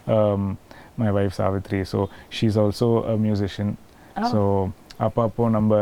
Um, 0.08 0.42
my 0.98 1.12
wife 1.12 1.34
Savitri, 1.34 1.84
so 1.84 2.10
she's 2.30 2.56
also 2.56 2.88
a 3.06 3.18
musician. 3.20 3.70
So 4.26 4.42
அப்பப்போ 5.06 5.44
நம்ம 5.50 5.74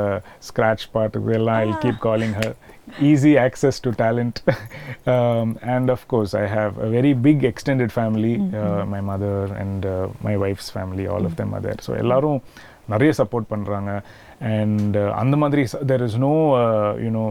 scratch 0.47 0.85
பாட்டுக்கு 0.91 1.35
எல்லாம் 1.37 1.59
I 1.59 1.69
keep 1.83 1.99
calling 2.05 2.33
her 2.39 2.55
easy 3.11 3.33
access 3.45 3.79
to 3.85 3.91
talent 4.03 4.37
and 5.73 5.89
of 5.95 6.01
course 6.07 6.33
I 6.43 6.45
have 6.57 6.73
a 6.77 6.89
very 6.97 7.13
big 7.27 7.39
extended 7.51 7.91
family 7.99 8.33
uh, 8.61 8.83
my 8.93 9.01
mother 9.11 9.35
and 9.63 9.85
uh, 9.85 10.07
my 10.27 10.35
wife's 10.45 10.69
family 10.77 11.05
all 11.07 11.25
of 11.29 11.35
them 11.35 11.53
are 11.53 11.63
there. 11.67 11.79
So 11.87 11.93
எல்லாரும் 12.03 12.39
நிறைய 12.93 13.11
support 13.21 13.51
பண்ணுறாங்க 13.53 13.91
and 14.55 14.97
அந்த 15.21 15.35
மாதிரி 15.43 15.63
there 15.91 16.03
is 16.07 16.17
no 16.25 16.33
you know 17.05 17.23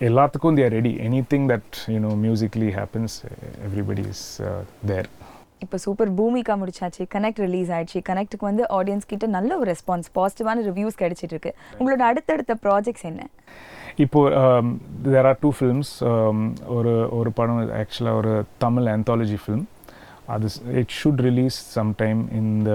எல்லாத்துக்கும் 0.00 0.56
there 0.60 0.74
ready 0.78 0.92
anything 1.32 1.46
that 1.52 1.76
you know 1.94 2.10
musically 2.24 2.70
happens 2.78 3.16
everybody 3.68 4.04
is 4.14 4.24
there 4.92 5.08
இப்போ 5.64 5.78
super 5.84 6.10
Bhumika 6.18 6.54
முடிச்சாச்சு 6.62 7.04
connect 7.14 7.42
release 7.46 7.70
ஆயிடுச்சு 7.76 8.00
கனெக்ட்டுக்கு 8.08 8.46
வந்து 8.50 8.64
ஆடியன்ஸ் 8.78 9.10
கிட்ட 9.12 9.26
நல்ல 9.36 9.50
ஒரு 9.62 9.68
ரெஸ்பான்ஸ் 9.72 10.10
பாசிட்டிவான 10.18 10.64
ரிவ்யூஸ் 10.70 11.00
கிடைச்சிட்டு 11.02 11.34
இருக்கு 11.36 11.52
உங்களோட 11.78 12.02
அடுத்தடுத்த 12.10 12.56
ப்ராஜெக்ட்ஸ் 12.66 13.06
என்ன 13.10 13.28
இப்போ 14.04 14.20
தேர் 15.06 15.28
ஆர் 15.30 15.40
டூ 15.44 15.50
ஃபிலிம்ஸ் 15.58 15.92
ஒரு 16.76 16.94
ஒரு 17.18 17.32
படம் 17.38 17.60
ஆக்சுவலாக 17.82 18.20
ஒரு 18.22 18.32
தமிழ் 18.64 18.88
anthology 18.96 19.38
ஃபிலிம் 19.42 19.64
அது 20.34 20.48
it 20.80 20.94
should 21.00 21.20
release 21.28 21.56
some 21.76 21.90
time 22.02 22.20
in 22.38 22.54
the 22.68 22.72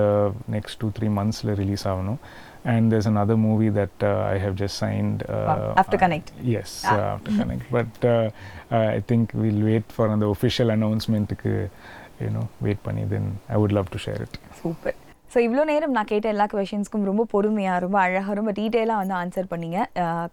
next 0.56 0.80
two 0.84 0.90
three 0.98 1.08
மந்த்ஸில் 1.20 1.54
release 1.62 1.86
ஆகணும் 1.92 2.20
and 2.66 2.88
there's 2.92 3.06
another 3.06 3.38
movie 3.38 3.70
that 3.70 3.96
uh, 4.02 4.32
I 4.34 4.38
have 4.38 4.56
just 4.56 4.76
signed. 4.78 5.24
Uh, 5.28 5.74
After 5.78 5.98
Connect. 5.98 6.28
Yes, 6.46 6.70
uh, 6.86 7.16
After 7.16 7.32
Connect. 7.32 7.64
But 7.72 7.92
uh, 8.06 8.30
uh, 8.72 8.96
I 8.96 9.00
think 9.02 9.32
we'll 9.34 9.64
wait 9.64 9.86
for 9.90 10.08
the 10.16 10.28
official 10.28 10.70
announcement. 10.70 11.28
You 12.26 12.32
know, 12.36 12.46
wait 12.66 12.80
பண்ணி 12.88 13.04
then 13.14 13.26
I 13.56 13.60
would 13.62 13.74
love 13.78 13.90
to 13.96 14.02
share 14.06 14.22
it. 14.26 14.34
Super 14.62 14.98
so 15.34 15.38
இவ்வளோ 15.46 15.64
நேரம் 15.70 15.92
நான் 15.96 16.08
கேட்ட 16.12 16.28
எல்லா 16.34 16.46
கொஷின்ஸ்க்கும் 16.54 17.04
ரொம்ப 17.10 17.24
பொறுமையாக 17.34 17.82
ரொம்ப 17.84 17.98
அழகாக 18.04 18.36
ரொம்ப 18.40 18.52
டீட்டெயிலாக 18.60 19.02
வந்து 19.02 19.16
ஆன்சர் 19.20 19.50
பண்ணீங்க 19.52 19.80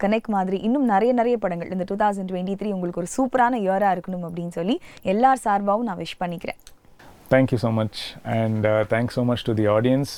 கனெக்ட் 0.02 0.30
மாதிரி 0.36 0.58
இன்னும் 0.66 0.86
நிறைய 0.92 1.10
நிறைய 1.18 1.36
படங்கள் 1.42 1.72
இந்த 1.74 1.86
டூ 1.90 1.96
தௌசண்ட் 2.02 2.30
டுவெண்ட்டி 2.30 2.54
த்ரீ 2.60 2.70
உங்களுக்கு 2.76 3.02
ஒரு 3.02 3.10
சூப்பரான 3.16 3.58
இயராக 3.64 3.94
இருக்கணும் 3.96 4.24
அப்படின்னு 4.28 4.54
சொல்லி 4.60 4.76
எல்லார் 5.14 5.44
சார்பாகவும் 5.46 5.90
நான் 5.90 6.02
விஷ் 6.04 6.20
பண்ணிக்கிறேன் 6.24 6.60
Thank 7.28 7.48
you 7.52 7.58
so 7.58 7.70
much, 7.72 7.96
and 8.40 8.64
uh, 8.64 8.84
thanks 8.84 9.14
so 9.14 9.24
much 9.24 9.42
to 9.42 9.52
the 9.52 9.66
audience 9.66 10.10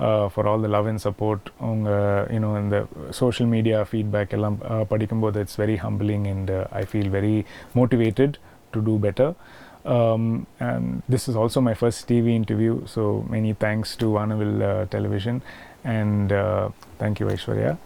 uh, 0.00 0.28
for 0.30 0.42
all 0.50 0.58
the 0.58 0.68
love 0.68 0.86
and 0.86 1.00
support. 1.06 1.40
உங்க 1.70 1.88
you 2.34 2.40
know 2.44 2.52
in 2.60 2.68
the 2.74 2.80
social 3.20 3.46
media 3.54 3.78
feedback 3.90 4.28
எல்லாம் 4.36 4.56
uh, 4.70 4.84
படிக்கும்போது 4.92 5.42
it's 5.44 5.56
very 5.56 5.76
humbling 5.84 6.22
and 6.32 6.50
uh, 6.50 6.64
I 6.80 6.84
feel 6.92 7.08
very 7.18 7.36
motivated 7.80 8.32
to 8.72 8.80
do 8.88 8.94
better. 8.98 9.28
Um, 9.84 10.46
and 10.60 11.02
this 11.08 11.28
is 11.28 11.36
also 11.36 11.60
my 11.60 11.74
first 11.74 12.08
TV 12.08 12.34
interview, 12.34 12.86
so 12.86 13.26
many 13.28 13.52
thanks 13.52 13.96
to 13.96 14.06
Vanavil 14.06 14.62
uh, 14.62 14.86
Television 14.86 15.42
and 15.84 16.32
uh, 16.32 16.70
thank 16.98 17.20
you, 17.20 17.26
Aishwarya. 17.26 17.76